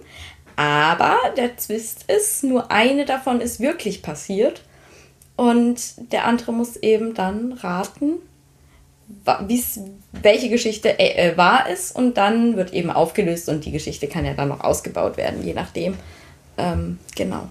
[0.57, 4.63] Aber der Twist ist, nur eine davon ist wirklich passiert.
[5.37, 8.19] Und der andere muss eben dann raten,
[10.13, 14.35] welche Geschichte äh, wahr ist und dann wird eben aufgelöst und die Geschichte kann ja
[14.35, 15.97] dann noch ausgebaut werden, je nachdem.
[16.57, 17.49] Ähm, genau.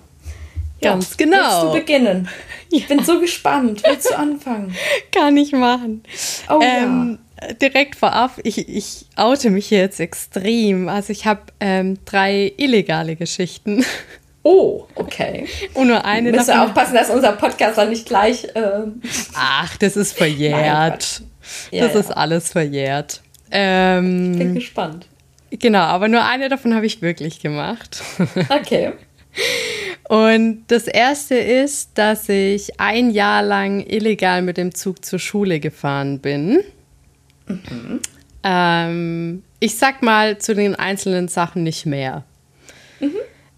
[0.82, 1.38] Ganz ja, genau.
[1.38, 2.30] Willst du beginnen?
[2.72, 3.84] Ich bin so gespannt.
[3.86, 4.76] Willst du anfangen?
[5.12, 6.04] Kann ich machen.
[6.50, 7.54] Oh ähm, ja.
[7.54, 10.88] Direkt vorab, ich, ich oute mich jetzt extrem.
[10.88, 13.86] Also ich habe ähm, drei illegale Geschichten.
[14.44, 15.48] Oh, okay.
[15.76, 16.70] Und nur eine Müssen davon.
[16.70, 18.46] aufpassen, dass unser Podcast dann nicht gleich.
[18.56, 18.88] Äh
[19.36, 21.22] Ach, das ist verjährt.
[21.70, 22.00] Ja, das ja.
[22.00, 23.22] ist alles verjährt.
[23.52, 25.06] Ähm, Bin gespannt.
[25.52, 28.02] Genau, aber nur eine davon habe ich wirklich gemacht.
[28.50, 28.94] Okay.
[30.12, 35.62] Und das erste ist, dass ich ein Jahr lang illegal mit dem Zug zur Schule
[35.62, 36.60] gefahren bin.
[37.48, 38.02] Mhm.
[38.44, 42.26] Ähm, ich sag mal zu den einzelnen Sachen nicht mehr.
[43.00, 43.16] Mhm.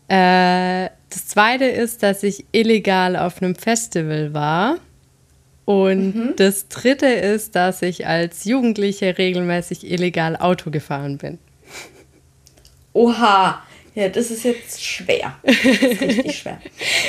[0.09, 4.77] Äh, das zweite ist, dass ich illegal auf einem Festival war.
[5.65, 6.33] Und mhm.
[6.35, 11.39] das dritte ist, dass ich als Jugendliche regelmäßig illegal Auto gefahren bin.
[12.93, 13.63] Oha,
[13.95, 15.35] ja, das ist jetzt schwer.
[15.43, 16.59] Das ist richtig schwer.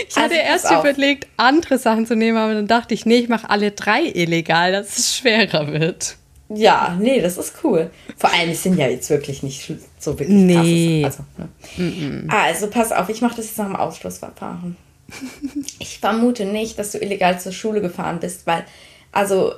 [0.08, 3.28] ich hatte also, erst überlegt, andere Sachen zu nehmen, aber dann dachte ich, nee, ich
[3.28, 6.16] mache alle drei illegal, dass es schwerer wird.
[6.50, 7.90] Ja, nee, das ist cool.
[8.16, 11.02] Vor allem, es sind ja jetzt wirklich nicht so wirklich nee.
[11.02, 11.20] krasses.
[11.20, 11.42] Also,
[11.78, 11.88] ne?
[11.88, 12.30] mm -mm.
[12.30, 14.76] also pass auf, ich mache das jetzt nach dem Ausschlussverfahren.
[15.78, 18.64] ich vermute nicht, dass du illegal zur Schule gefahren bist, weil,
[19.10, 19.52] also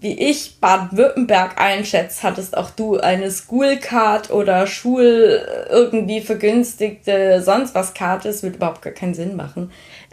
[0.00, 7.92] wie ich Baden-Württemberg einschätze, hattest auch du eine Schoolcard oder Schul irgendwie vergünstigte sonst was
[7.92, 8.28] Karte.
[8.28, 9.70] Das wird überhaupt gar keinen Sinn machen.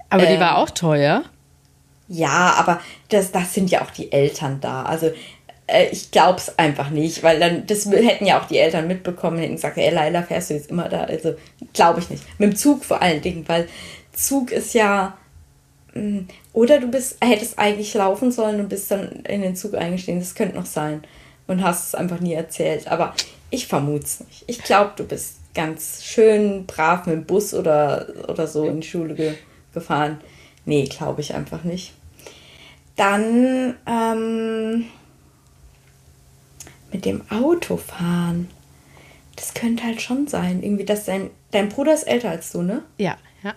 [0.10, 1.24] Aber ähm, die war auch teuer.
[2.10, 4.84] Ja, aber das, das sind ja auch die Eltern da.
[4.84, 5.10] Also
[5.68, 9.38] äh, ich glaube es einfach nicht, weil dann, das hätten ja auch die Eltern mitbekommen,
[9.38, 11.04] hätten gesagt, ey Leila, fährst du jetzt immer da?
[11.06, 11.36] Also
[11.72, 12.24] glaube ich nicht.
[12.40, 13.70] Mit dem Zug vor allen Dingen, weil
[14.12, 15.18] Zug ist ja
[15.94, 16.28] hm,
[16.58, 20.18] oder du bist, hättest eigentlich laufen sollen und bist dann in den Zug eingestiegen.
[20.18, 21.04] Das könnte noch sein.
[21.46, 22.88] Und hast es einfach nie erzählt.
[22.88, 23.14] Aber
[23.52, 24.44] ich vermute es nicht.
[24.48, 28.88] Ich glaube, du bist ganz schön brav mit dem Bus oder, oder so in die
[28.88, 29.36] Schule ge
[29.72, 30.20] gefahren.
[30.66, 31.94] Nee, glaube ich einfach nicht.
[32.96, 34.86] Dann ähm,
[36.92, 38.50] mit dem Auto fahren.
[39.36, 40.64] Das könnte halt schon sein.
[40.64, 42.82] Irgendwie, dass dein, dein Bruder ist älter als du, ne?
[42.98, 43.54] Ja, ja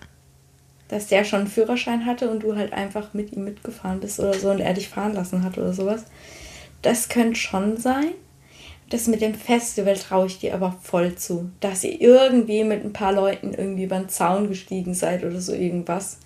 [0.90, 4.34] dass der schon einen Führerschein hatte und du halt einfach mit ihm mitgefahren bist oder
[4.34, 6.04] so und er dich fahren lassen hat oder sowas.
[6.82, 8.10] Das könnte schon sein.
[8.88, 11.50] Das mit dem Festival traue ich dir aber voll zu.
[11.60, 15.52] Dass ihr irgendwie mit ein paar Leuten irgendwie über den Zaun gestiegen seid oder so
[15.52, 16.18] irgendwas.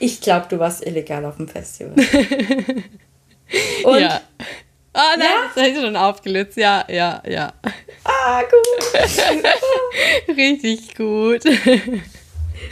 [0.00, 1.94] Ich glaube, du warst illegal auf dem Festival.
[3.84, 4.20] und ja.
[4.92, 5.50] Oh nein, ja?
[5.54, 6.56] das habe ich schon aufgelöst.
[6.56, 7.52] Ja, ja, ja.
[8.02, 9.00] Ah, gut.
[10.36, 11.44] Richtig gut.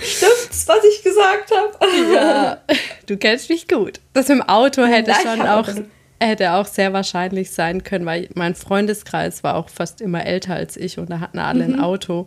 [0.01, 2.15] Stimmt's, was ich gesagt habe?
[2.15, 2.59] Ja,
[3.07, 4.01] du kennst mich gut.
[4.13, 5.69] Das mit dem Auto hätte Nein, schon auch,
[6.21, 10.77] hätte auch sehr wahrscheinlich sein können, weil mein Freundeskreis war auch fast immer älter als
[10.77, 11.75] ich und da hatten alle mhm.
[11.75, 12.27] ein Auto.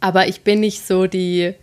[0.00, 1.54] Aber ich bin nicht so die.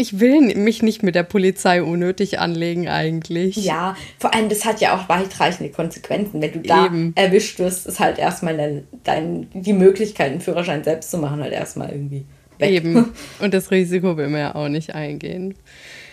[0.00, 3.56] Ich will mich nicht mit der Polizei unnötig anlegen eigentlich.
[3.56, 6.40] Ja, vor allem das hat ja auch weitreichende Konsequenzen.
[6.40, 7.12] Wenn du da Eben.
[7.16, 11.52] erwischt wirst, ist halt erstmal dein, dein, die Möglichkeit, einen Führerschein selbst zu machen, halt
[11.52, 12.26] erstmal irgendwie
[12.58, 12.70] weg.
[12.70, 13.12] Eben.
[13.40, 15.54] Und das Risiko will man ja auch nicht eingehen.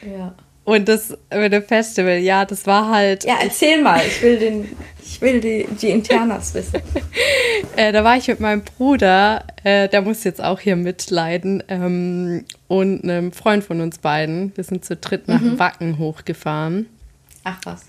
[0.02, 0.36] Ja.
[0.66, 3.24] Und das mit dem Festival, ja, das war halt.
[3.24, 4.68] Ja, erzähl mal, ich will, den,
[5.04, 6.82] ich will die, die Internas wissen.
[7.76, 12.46] äh, da war ich mit meinem Bruder, äh, der muss jetzt auch hier mitleiden, ähm,
[12.68, 14.54] und einem Freund von uns beiden.
[14.56, 15.60] Wir sind zu dritt nach mhm.
[15.60, 16.88] Wacken hochgefahren.
[17.44, 17.86] Ach was.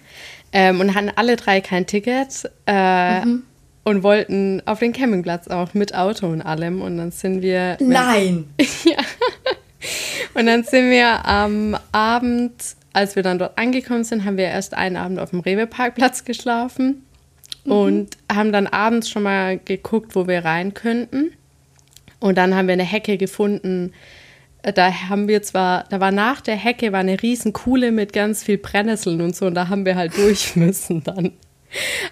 [0.52, 2.50] Ähm, und hatten alle drei kein Ticket.
[2.66, 3.42] Äh, mhm
[3.86, 6.82] und wollten auf den Campingplatz auch mit Auto und allem.
[6.82, 7.76] Und dann sind wir.
[7.80, 8.48] Nein!
[8.84, 8.96] ja.
[10.34, 12.52] Und dann sind wir am Abend,
[12.92, 17.04] als wir dann dort angekommen sind, haben wir erst einen Abend auf dem Rewe-Parkplatz geschlafen
[17.64, 17.72] mhm.
[17.72, 21.30] und haben dann abends schon mal geguckt, wo wir rein könnten.
[22.18, 23.92] Und dann haben wir eine Hecke gefunden.
[24.62, 28.42] Da haben wir zwar, da war nach der Hecke war eine riesen Kuhle mit ganz
[28.42, 31.30] viel Brennnesseln und so und da haben wir halt durch müssen dann.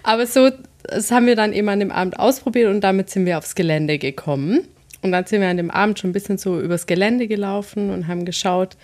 [0.03, 0.51] Aber so
[0.87, 3.97] das haben wir dann eben an dem Abend ausprobiert und damit sind wir aufs Gelände
[3.97, 4.67] gekommen.
[5.01, 8.07] Und dann sind wir an dem Abend schon ein bisschen so übers Gelände gelaufen und
[8.07, 8.75] haben geschaut,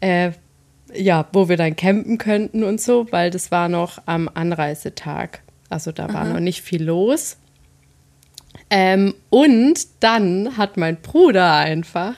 [0.00, 0.32] äh,
[0.92, 5.42] ja, wo wir dann campen könnten und so, weil das war noch am Anreisetag.
[5.68, 6.34] Also da war Aha.
[6.34, 7.36] noch nicht viel los.
[8.70, 12.16] Ähm, und dann hat mein Bruder einfach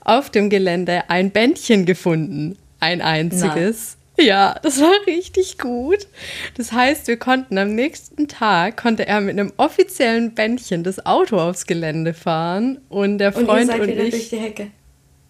[0.00, 2.56] auf dem Gelände ein Bändchen gefunden.
[2.78, 3.98] Ein einziges.
[4.20, 6.06] Ja, das war richtig gut.
[6.56, 11.38] Das heißt, wir konnten am nächsten Tag, konnte er mit einem offiziellen Bändchen das Auto
[11.38, 14.10] aufs Gelände fahren und der Freund und, ihr seid und wieder ich.
[14.10, 14.70] durch die Hecke.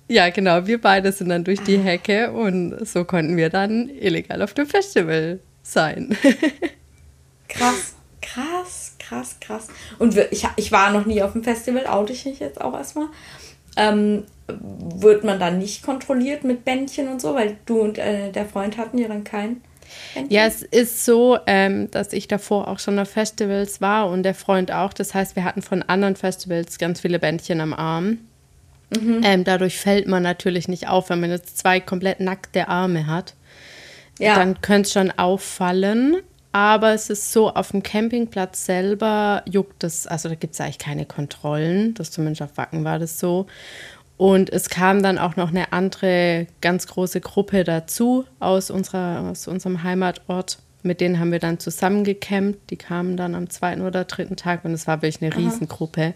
[0.09, 0.67] Ja, genau.
[0.67, 1.83] Wir beide sind dann durch die ah.
[1.83, 6.17] Hecke und so konnten wir dann illegal auf dem Festival sein.
[7.49, 9.67] Krass, krass, krass, krass.
[9.99, 13.09] Und ich, ich war noch nie auf dem Festival, oute ich mich jetzt auch erstmal.
[13.77, 14.23] Ähm,
[14.61, 18.77] wird man dann nicht kontrolliert mit Bändchen und so, weil du und äh, der Freund
[18.77, 19.61] hatten ja dann kein
[20.15, 20.35] Bändchen?
[20.35, 24.35] Ja, es ist so, ähm, dass ich davor auch schon auf Festivals war und der
[24.35, 24.93] Freund auch.
[24.93, 28.19] Das heißt, wir hatten von anderen Festivals ganz viele Bändchen am Arm.
[28.99, 29.21] Mhm.
[29.25, 33.35] Ähm, dadurch fällt man natürlich nicht auf, wenn man jetzt zwei komplett nackte Arme hat.
[34.19, 34.35] Ja.
[34.35, 36.17] Dann könnte es schon auffallen.
[36.53, 40.79] Aber es ist so, auf dem Campingplatz selber juckt es, also da gibt es eigentlich
[40.79, 41.95] keine Kontrollen.
[41.95, 43.47] Das zumindest auf Wacken war das so.
[44.21, 49.49] Und es kam dann auch noch eine andere ganz große Gruppe dazu aus, unserer, aus
[49.49, 50.59] unserem Heimatort.
[50.83, 52.69] Mit denen haben wir dann zusammen gecampt.
[52.69, 55.41] Die kamen dann am zweiten oder dritten Tag und es war wirklich eine Aha.
[55.41, 56.13] Riesengruppe.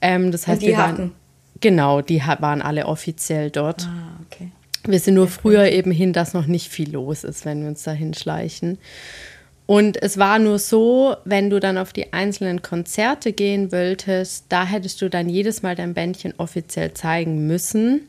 [0.00, 1.12] Ähm, das heißt, und die waren, hatten?
[1.60, 3.86] Genau, die waren alle offiziell dort.
[3.86, 4.50] Ah, okay.
[4.88, 7.84] Wir sind nur früher eben hin, dass noch nicht viel los ist, wenn wir uns
[7.84, 8.76] da hinschleichen.
[9.70, 14.66] Und es war nur so, wenn du dann auf die einzelnen Konzerte gehen wolltest, da
[14.66, 18.00] hättest du dann jedes Mal dein Bändchen offiziell zeigen müssen.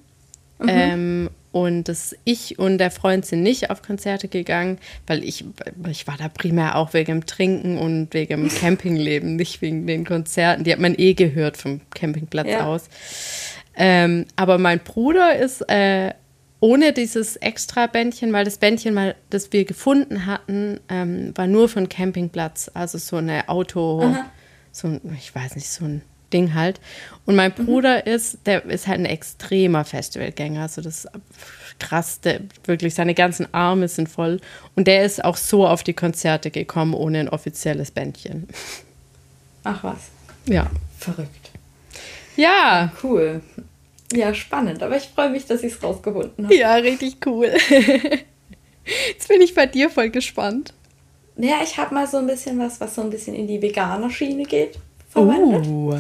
[0.58, 0.68] Mhm.
[0.68, 5.46] Ähm, und das, ich und der Freund sind nicht auf Konzerte gegangen, weil ich,
[5.88, 10.04] ich war da primär auch wegen dem Trinken und wegen dem Campingleben, nicht wegen den
[10.04, 10.64] Konzerten.
[10.64, 12.66] Die hat man eh gehört vom Campingplatz ja.
[12.66, 12.90] aus.
[13.78, 16.16] Ähm, aber mein Bruder ist äh,
[16.62, 21.68] ohne dieses extra Bändchen, weil das Bändchen, mal, das wir gefunden hatten, ähm, war nur
[21.68, 24.26] von Campingplatz, also so eine Auto, Aha.
[24.72, 26.80] so ein, ich weiß nicht, so ein Ding halt.
[27.26, 27.66] Und mein mhm.
[27.66, 28.12] Bruder mhm.
[28.14, 31.08] ist, der ist halt ein extremer Festivalgänger, also das
[31.80, 34.40] krass, der, wirklich seine ganzen Arme sind voll.
[34.76, 38.48] Und der ist auch so auf die Konzerte gekommen, ohne ein offizielles Bändchen.
[39.64, 40.10] Ach was.
[40.46, 40.70] Ja.
[41.00, 41.52] Verrückt.
[42.36, 42.92] Ja.
[43.02, 43.42] Cool.
[44.14, 46.56] Ja, spannend, aber ich freue mich, dass ich es rausgefunden habe.
[46.56, 47.52] Ja, richtig cool.
[49.08, 50.74] Jetzt bin ich bei dir voll gespannt.
[51.38, 54.44] Ja, ich habe mal so ein bisschen was, was so ein bisschen in die Veganer-Schiene
[54.44, 55.66] geht, verwendet.
[55.68, 55.98] Uh.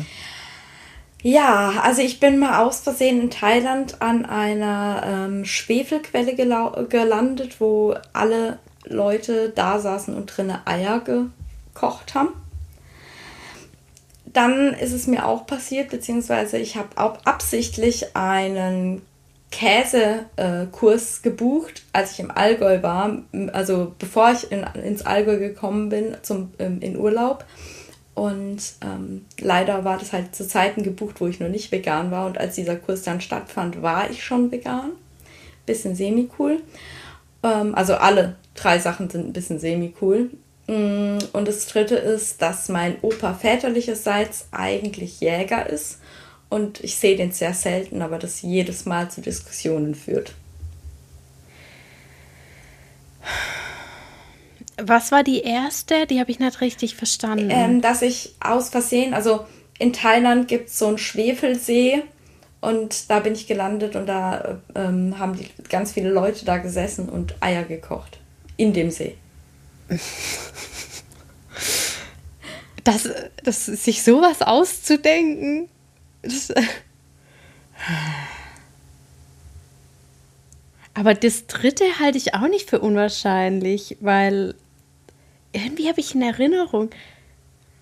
[1.23, 7.95] Ja, also ich bin mal aus Versehen in Thailand an einer ähm, Schwefelquelle gelandet, wo
[8.11, 12.40] alle Leute da saßen und drinnen Eier gekocht haben
[14.33, 19.01] dann ist es mir auch passiert, beziehungsweise ich habe auch absichtlich einen
[19.51, 23.17] Käsekurs gebucht, als ich im Allgäu war,
[23.51, 27.45] also bevor ich in, ins Allgäu gekommen bin zum, ähm, in Urlaub.
[28.13, 32.25] Und ähm, leider war das halt zu Zeiten gebucht, wo ich noch nicht vegan war.
[32.25, 34.91] Und als dieser Kurs dann stattfand, war ich schon vegan.
[35.65, 36.61] Bisschen semi-cool.
[37.43, 40.29] Ähm, also alle drei Sachen sind ein bisschen semi-cool.
[40.71, 45.99] Mm, und das dritte ist, dass mein Opa väterlicherseits eigentlich Jäger ist.
[46.47, 50.33] Und ich sehe den sehr selten, aber das jedes Mal zu Diskussionen führt.
[54.81, 56.07] Was war die erste?
[56.07, 57.49] Die habe ich nicht richtig verstanden.
[57.51, 59.45] Ähm, dass ich aus Versehen, also
[59.77, 62.03] in Thailand gibt es so einen Schwefelsee
[62.61, 67.09] und da bin ich gelandet und da ähm, haben die, ganz viele Leute da gesessen
[67.09, 68.19] und Eier gekocht.
[68.55, 69.17] In dem See.
[72.83, 73.07] Das,
[73.43, 75.69] das, sich sowas auszudenken,
[76.23, 76.51] das,
[80.93, 84.55] aber das dritte halte ich auch nicht für unwahrscheinlich, weil
[85.53, 86.89] irgendwie habe ich in Erinnerung,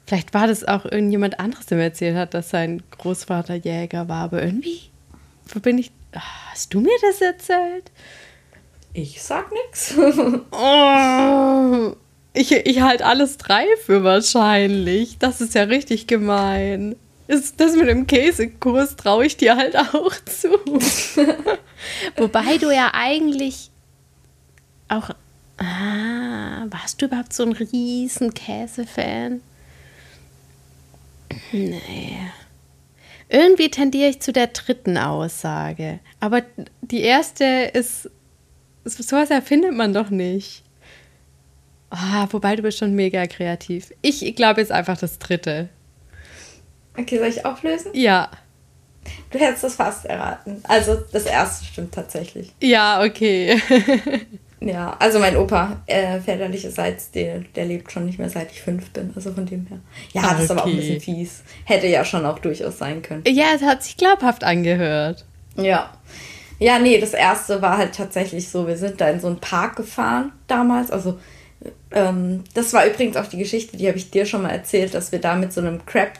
[0.05, 4.24] vielleicht war das auch irgendjemand anderes, der mir erzählt hat, dass sein Großvater Jäger war,
[4.26, 4.82] aber irgendwie,
[5.62, 7.91] bin ich, hast du mir das erzählt?
[8.93, 9.93] Ich sag nichts.
[10.51, 11.95] Oh,
[12.33, 15.17] ich, ich halte alles drei für wahrscheinlich.
[15.19, 16.95] Das ist ja richtig gemein.
[17.27, 20.49] Ist das mit dem Käsekurs traue ich dir halt auch zu.
[22.17, 23.69] Wobei du ja eigentlich
[24.87, 25.11] auch.
[25.57, 29.41] Ah, warst du überhaupt so ein riesen Käsefan?
[31.51, 32.17] Nee.
[33.27, 35.99] Irgendwie tendiere ich zu der dritten Aussage.
[36.19, 36.41] Aber
[36.81, 38.09] die erste ist
[38.97, 40.63] sowas erfindet man doch nicht.
[41.89, 43.91] Ah, wobei du bist schon mega kreativ.
[44.01, 45.69] Ich glaube jetzt einfach das dritte.
[46.97, 47.91] Okay, soll ich auflösen?
[47.93, 48.29] Ja.
[49.31, 50.61] Du hättest das fast erraten.
[50.67, 52.53] Also das erste stimmt tatsächlich.
[52.61, 53.59] Ja, okay.
[54.59, 58.91] ja, also mein Opa, äh, väterlicherseits, der, der lebt schon nicht mehr seit ich fünf
[58.91, 59.11] bin.
[59.15, 59.79] Also von dem her.
[60.13, 60.31] Ja, okay.
[60.33, 61.43] das ist aber auch ein bisschen fies.
[61.63, 63.23] Hätte ja schon auch durchaus sein können.
[63.25, 65.25] Ja, es hat sich glaubhaft angehört.
[65.55, 65.91] Ja.
[66.60, 69.78] Ja, nee, das erste war halt tatsächlich so, wir sind da in so einen Park
[69.78, 70.91] gefahren damals.
[70.91, 71.18] Also,
[71.91, 75.12] ähm, das war übrigens auch die Geschichte, die habe ich dir schon mal erzählt, dass
[75.14, 76.12] wir da mit so einem Crab,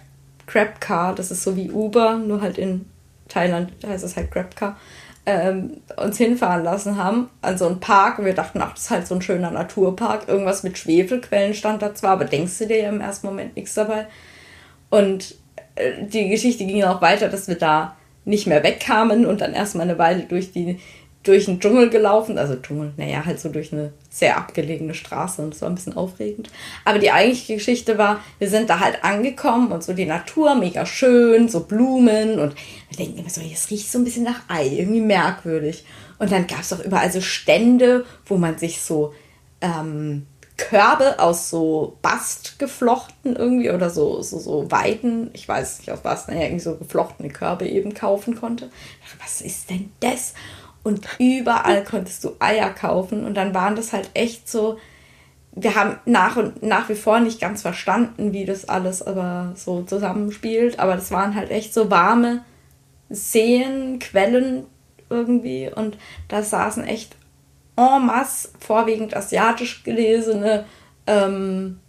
[0.48, 2.86] Crab Car, das ist so wie Uber, nur halt in
[3.28, 4.78] Thailand heißt es halt Crab Car,
[5.26, 8.90] ähm, uns hinfahren lassen haben an so einen Park und wir dachten, ach, das ist
[8.90, 10.28] halt so ein schöner Naturpark.
[10.28, 13.74] Irgendwas mit Schwefelquellen stand da zwar, aber denkst du dir ja im ersten Moment nichts
[13.74, 14.08] dabei.
[14.90, 15.36] Und
[15.76, 17.96] äh, die Geschichte ging auch weiter, dass wir da
[18.30, 20.80] nicht mehr wegkamen und dann erstmal eine Weile durch die
[21.24, 25.54] durch den Dschungel gelaufen, also Dschungel, naja, halt so durch eine sehr abgelegene Straße und
[25.54, 26.50] es war ein bisschen aufregend.
[26.86, 30.86] Aber die eigentliche Geschichte war, wir sind da halt angekommen und so die Natur, mega
[30.86, 32.56] schön, so Blumen und
[32.90, 35.84] wir denken immer so, es riecht so ein bisschen nach Ei, irgendwie merkwürdig.
[36.20, 39.14] Und dann gab es auch überall so Stände, wo man sich so
[39.62, 40.26] ähm,
[40.60, 46.00] Körbe aus so Bast geflochten irgendwie oder so, so, so Weiden, ich weiß nicht aus
[46.04, 48.70] was, naja, irgendwie so geflochtene Körbe eben kaufen konnte.
[49.24, 50.34] Was ist denn das?
[50.84, 54.78] Und überall konntest du Eier kaufen und dann waren das halt echt so,
[55.54, 59.84] wir haben nach und nach wie vor nicht ganz verstanden, wie das alles aber so
[59.84, 62.44] zusammenspielt, aber das waren halt echt so warme
[63.10, 64.66] Seen, Quellen
[65.10, 65.98] irgendwie und
[66.28, 67.16] da saßen echt
[67.80, 70.66] en masse vorwiegend asiatisch gelesene
[71.08, 71.80] ähm,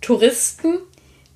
[0.00, 0.78] Touristen,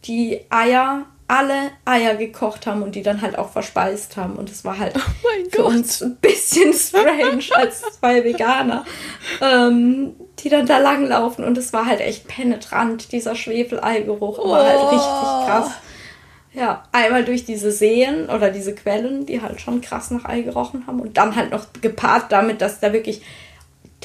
[0.05, 4.37] die Eier, alle Eier gekocht haben und die dann halt auch verspeist haben.
[4.37, 8.85] Und es war halt oh für uns ein bisschen strange als zwei Veganer,
[9.41, 11.45] ähm, die dann da langlaufen.
[11.45, 14.39] Und es war halt echt penetrant, dieser Schwefeleigeruch.
[14.39, 14.51] Oh.
[14.51, 15.47] War halt richtig oh.
[15.47, 15.71] krass.
[16.55, 20.87] Ja, einmal durch diese Seen oder diese Quellen, die halt schon krass nach Ei gerochen
[20.87, 21.01] haben.
[21.01, 23.23] Und dann halt noch gepaart damit, dass da wirklich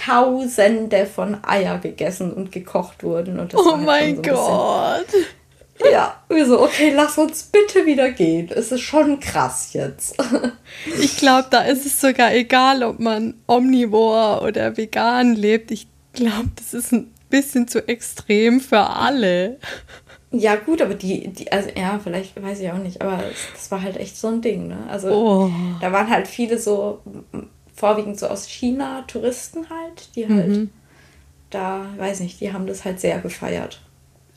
[0.06, 3.40] Tausende von Eier gegessen und gekocht wurden.
[3.40, 5.06] Und das oh halt mein so Gott!
[5.06, 5.26] Bisschen,
[5.92, 8.50] ja, wir so, okay, lass uns bitte wieder gehen.
[8.54, 10.16] Es ist schon krass jetzt.
[11.02, 15.72] Ich glaube, da ist es sogar egal, ob man omnivor oder vegan lebt.
[15.72, 19.58] Ich glaube, das ist ein bisschen zu extrem für alle.
[20.32, 23.24] Ja, gut, aber die, die, also ja, vielleicht weiß ich auch nicht, aber
[23.54, 24.80] das war halt echt so ein Ding, ne?
[24.90, 25.52] Also oh.
[25.80, 27.02] da waren halt viele so
[27.74, 30.70] vorwiegend so aus China Touristen halt, die halt mhm.
[31.50, 33.82] da, weiß nicht, die haben das halt sehr gefeiert.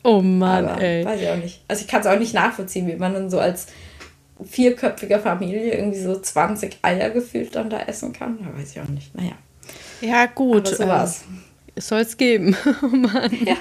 [0.03, 1.05] Oh Mann, Aber, ey.
[1.05, 1.63] Weiß ich auch nicht.
[1.69, 3.67] Also ich kann es auch nicht nachvollziehen, wie man dann so als
[4.45, 8.39] vierköpfiger Familie irgendwie so 20 Eier gefühlt dann da essen kann.
[8.39, 9.15] Da weiß ich auch nicht.
[9.15, 9.33] Naja.
[10.01, 10.69] Ja, gut.
[10.69, 11.25] Aber so war's.
[11.75, 12.57] Äh, Soll es geben.
[12.83, 13.33] oh Mann.
[13.45, 13.57] Ja.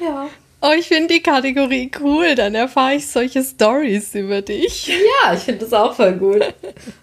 [0.00, 0.28] Ja.
[0.62, 2.34] Oh, ich finde die Kategorie cool.
[2.34, 4.88] Dann erfahre ich solche Stories über dich.
[4.88, 6.42] Ja, ich finde das auch voll gut.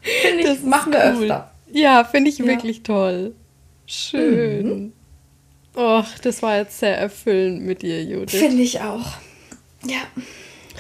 [0.01, 1.23] Finde ich, das machen wir cool.
[1.23, 1.51] öfter.
[1.71, 2.45] Ja, finde ich ja.
[2.45, 3.33] wirklich toll.
[3.85, 4.67] Schön.
[4.67, 4.93] Mhm.
[5.75, 8.39] Och, das war jetzt sehr erfüllend mit dir, Judith.
[8.39, 9.05] Finde ich auch.
[9.83, 10.01] Ja.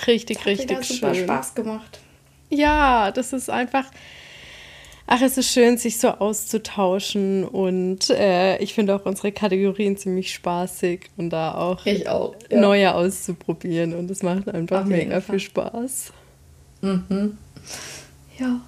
[0.05, 0.77] Richtig, richtig schön.
[0.77, 1.99] Hat super Spaß gemacht.
[2.49, 3.85] Ja, das ist einfach
[5.09, 10.33] Ach, es ist schön, sich so auszutauschen und äh, ich finde auch unsere Kategorien ziemlich
[10.33, 12.59] spaßig und da auch, auch ja.
[12.59, 16.11] neue auszuprobieren und es macht einfach Auf mega viel Spaß.
[16.81, 17.37] Mhm.
[18.37, 18.59] Ja.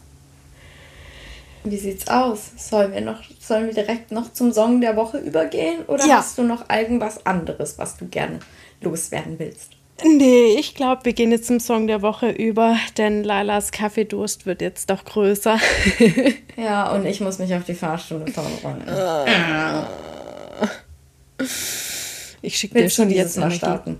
[1.65, 2.51] Wie sieht's aus?
[2.55, 6.17] Sollen wir noch, sollen wir direkt noch zum Song der Woche übergehen oder ja.
[6.19, 8.39] hast du noch irgendwas anderes, was du gerne
[8.79, 9.78] loswerden willst?
[10.05, 14.61] Nee, ich glaube, wir gehen jetzt zum Song der Woche über, denn Lailas Kaffeedurst wird
[14.61, 15.59] jetzt doch größer.
[16.57, 18.83] ja, und ich muss mich auf die Fahrstunde vorbereiten.
[22.41, 23.99] ich schicke dir schon jetzt mal starten.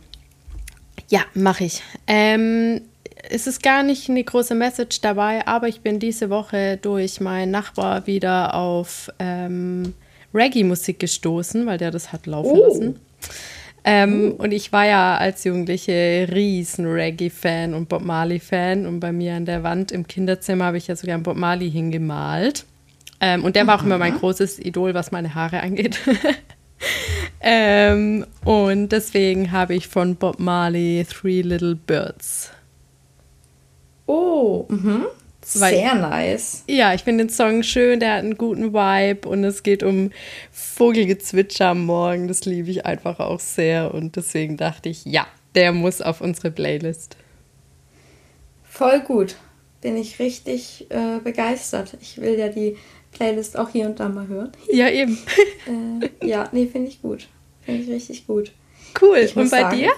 [1.10, 1.82] Ja, mache ich.
[2.08, 2.82] Ähm,
[3.30, 7.52] es ist gar nicht eine große Message dabei, aber ich bin diese Woche durch meinen
[7.52, 9.93] Nachbar wieder auf ähm,
[10.34, 12.68] Reggae-Musik gestoßen, weil der das hat laufen oh.
[12.68, 13.00] lassen.
[13.84, 14.44] Ähm, oh.
[14.44, 18.86] Und ich war ja als Jugendliche riesen Reggae-Fan und Bob Marley-Fan.
[18.86, 21.72] Und bei mir an der Wand im Kinderzimmer habe ich ja sogar einen Bob Marley
[21.72, 22.66] hingemalt.
[23.22, 26.00] Ähm, und der war auch immer mein großes Idol, was meine Haare angeht.
[27.42, 32.52] ähm, und deswegen habe ich von Bob Marley Three Little Birds.
[34.06, 35.06] Oh, mhm.
[35.56, 36.64] Weil, Sehr nice.
[36.68, 40.12] Ja, ich finde den Song schön, der hat einen guten Vibe und es geht um
[40.52, 42.28] Vogelgezwitscher am Morgen.
[42.28, 45.26] Das liebe ich einfach auch sehr und deswegen dachte ich, ja,
[45.56, 47.18] der muss auf unsere Playlist.
[48.64, 49.38] Voll gut.
[49.82, 51.97] Bin ich richtig äh, begeistert.
[52.00, 52.78] Ich will ja die
[53.12, 54.52] Playlist auch hier und da mal hören.
[54.72, 55.18] Ja, eben.
[56.22, 57.28] äh, ja, nee, finde ich gut.
[57.62, 58.52] Finde ich richtig gut.
[59.02, 59.28] Cool.
[59.34, 59.91] Und bei sagen, dir?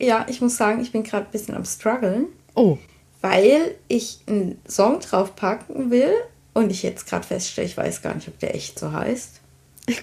[0.00, 2.26] Ja, ich muss sagen, ich bin gerade ein bisschen am struggeln.
[2.54, 2.78] Oh
[3.20, 6.12] weil ich einen Song draufpacken will
[6.54, 9.40] und ich jetzt gerade feststelle, ich weiß gar nicht, ob der echt so heißt.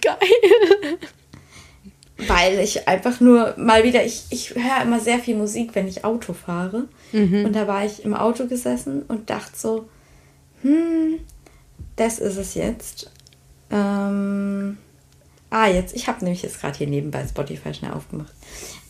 [0.02, 0.98] Geil.
[2.28, 6.06] Weil ich einfach nur mal wieder, ich, ich höre immer sehr viel Musik, wenn ich
[6.06, 6.88] Auto fahre.
[7.12, 7.46] Mhm.
[7.46, 9.90] Und da war ich im Auto gesessen und dachte so,
[10.62, 11.20] hm,
[11.96, 13.12] das ist es jetzt.
[13.72, 14.78] Ähm,
[15.50, 18.34] ah, jetzt, ich habe nämlich jetzt gerade hier nebenbei Spotify schnell aufgemacht.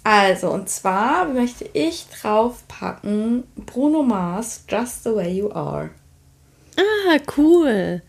[0.04, 5.92] Also, und zwar möchte ich draufpacken Bruno Mars, Just the Way You Are.
[6.78, 8.02] Ah, cool.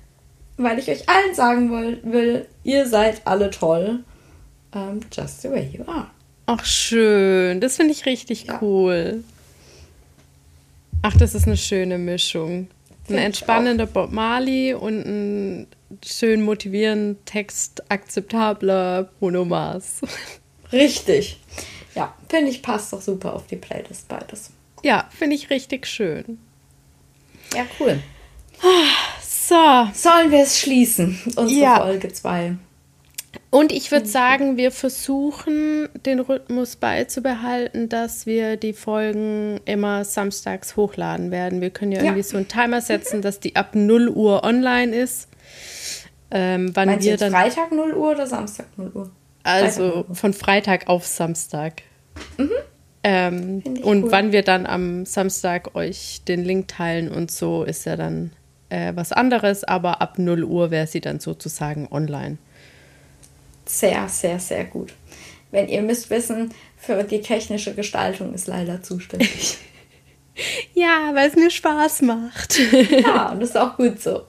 [0.57, 4.05] Weil ich euch allen sagen will, will ihr seid alle toll.
[4.75, 6.11] Um, just the way you are.
[6.47, 7.61] Ach, schön.
[7.61, 8.59] Das finde ich richtig ja.
[8.61, 9.23] cool.
[11.03, 12.69] Ach, das ist eine schöne Mischung.
[13.09, 15.67] Ein entspannender Bob Marley und ein
[16.05, 20.01] schön motivierend, textakzeptabler Bruno Mars.
[20.73, 21.39] Richtig.
[21.95, 24.51] Ja, finde ich, passt doch super auf die Playlist beides.
[24.83, 26.39] Ja, finde ich richtig schön.
[27.55, 28.01] Ja, cool.
[29.23, 29.89] So.
[29.93, 31.21] Sollen wir es schließen?
[31.37, 31.77] Unsere ja.
[31.77, 32.57] Folge 2.
[33.51, 40.77] Und ich würde sagen, wir versuchen den Rhythmus beizubehalten, dass wir die Folgen immer samstags
[40.77, 41.61] hochladen werden.
[41.61, 42.05] Wir können ja, ja.
[42.05, 45.29] irgendwie so einen Timer setzen, dass die ab 0 Uhr online ist.
[46.31, 49.11] Ähm, wann Meinst wir dann Freitag 0 Uhr oder Samstag 0 Uhr?
[49.45, 51.83] Also von Freitag auf Samstag.
[52.39, 52.51] Mhm.
[53.03, 54.13] Ähm, und cool.
[54.13, 58.33] wann wir dann am Samstag euch den Link teilen und so, ist ja dann
[58.71, 62.39] äh, was anderes, aber ab 0 Uhr wäre sie dann sozusagen online.
[63.67, 64.95] Sehr, sehr, sehr gut.
[65.51, 69.59] Wenn ihr müsst wissen, für die technische Gestaltung ist leider zuständig.
[70.75, 72.59] ja, weil es mir Spaß macht.
[72.91, 74.23] ja, und das ist auch gut so.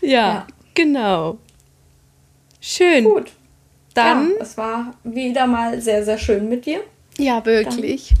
[0.00, 0.46] Ja, ja.
[0.74, 1.38] genau.
[2.60, 3.04] Schön.
[3.04, 3.30] Gut.
[3.96, 4.30] Dann.
[4.30, 6.80] Ja, es war wieder mal sehr, sehr schön mit dir.
[7.18, 8.08] Ja, wirklich.
[8.10, 8.18] Dann.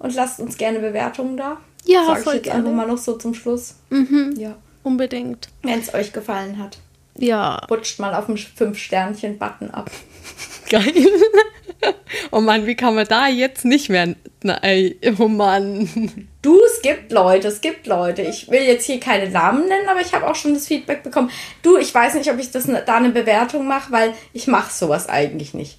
[0.00, 1.58] Und lasst uns gerne Bewertungen da.
[1.84, 2.58] Ja, Sag voll ich jetzt gerne.
[2.58, 3.76] einfach mal noch so zum Schluss.
[3.90, 4.34] Mhm.
[4.36, 4.56] Ja.
[4.82, 5.48] Unbedingt.
[5.62, 6.78] Wenn es euch gefallen hat.
[7.16, 7.56] Ja.
[7.70, 9.90] Rutscht mal auf den Fünf-Sternchen-Button ab.
[10.72, 10.92] Geil.
[12.30, 14.14] Oh Mann, wie kann man da jetzt nicht mehr.
[14.42, 16.28] Nein, oh Mann.
[16.40, 18.22] Du, es gibt Leute, es gibt Leute.
[18.22, 21.30] Ich will jetzt hier keine Namen nennen, aber ich habe auch schon das Feedback bekommen.
[21.62, 25.08] Du, ich weiß nicht, ob ich das da eine Bewertung mache, weil ich mache sowas
[25.08, 25.78] eigentlich nicht.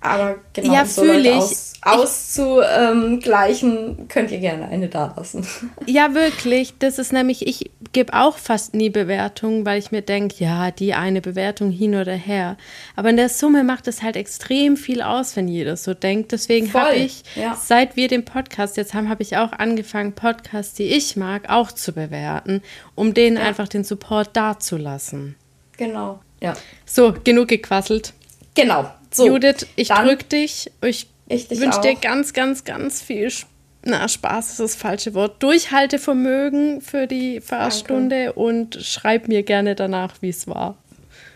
[0.00, 5.46] Aber genau, ja, so Leute aus, auszugleichen, ähm, könnt ihr gerne eine da lassen.
[5.86, 6.74] Ja, wirklich.
[6.78, 10.94] Das ist nämlich, ich gebe auch fast nie Bewertungen, weil ich mir denke, ja, die
[10.94, 12.56] eine Bewertung hin oder her.
[12.94, 16.30] Aber in der Summe macht es halt extrem viel aus, wenn jeder so denkt.
[16.30, 17.58] Deswegen habe ich, ja.
[17.60, 21.72] seit wir den Podcast jetzt haben, habe ich auch angefangen, Podcasts, die ich mag, auch
[21.72, 22.62] zu bewerten,
[22.94, 23.42] um denen ja.
[23.42, 25.34] einfach den Support dazulassen.
[25.76, 26.54] Genau, ja.
[26.86, 28.12] So, genug gequasselt.
[28.54, 28.92] Genau.
[29.10, 30.70] So, Judith, ich drücke dich.
[30.82, 33.50] Ich, ich wünsche dir ganz, ganz, ganz viel Spaß.
[33.82, 35.42] Na, Spaß ist das falsche Wort.
[35.42, 38.40] Durchhaltevermögen für die Fahrstunde Danke.
[38.40, 40.76] und schreib mir gerne danach, wie es war.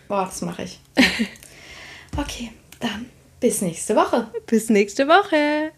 [0.07, 0.79] Boah, das mache ich.
[2.17, 3.07] okay, dann
[3.39, 4.27] bis nächste Woche.
[4.45, 5.71] Bis nächste Woche.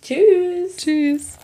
[0.00, 0.76] Tschüss.
[0.76, 1.38] Tschüss.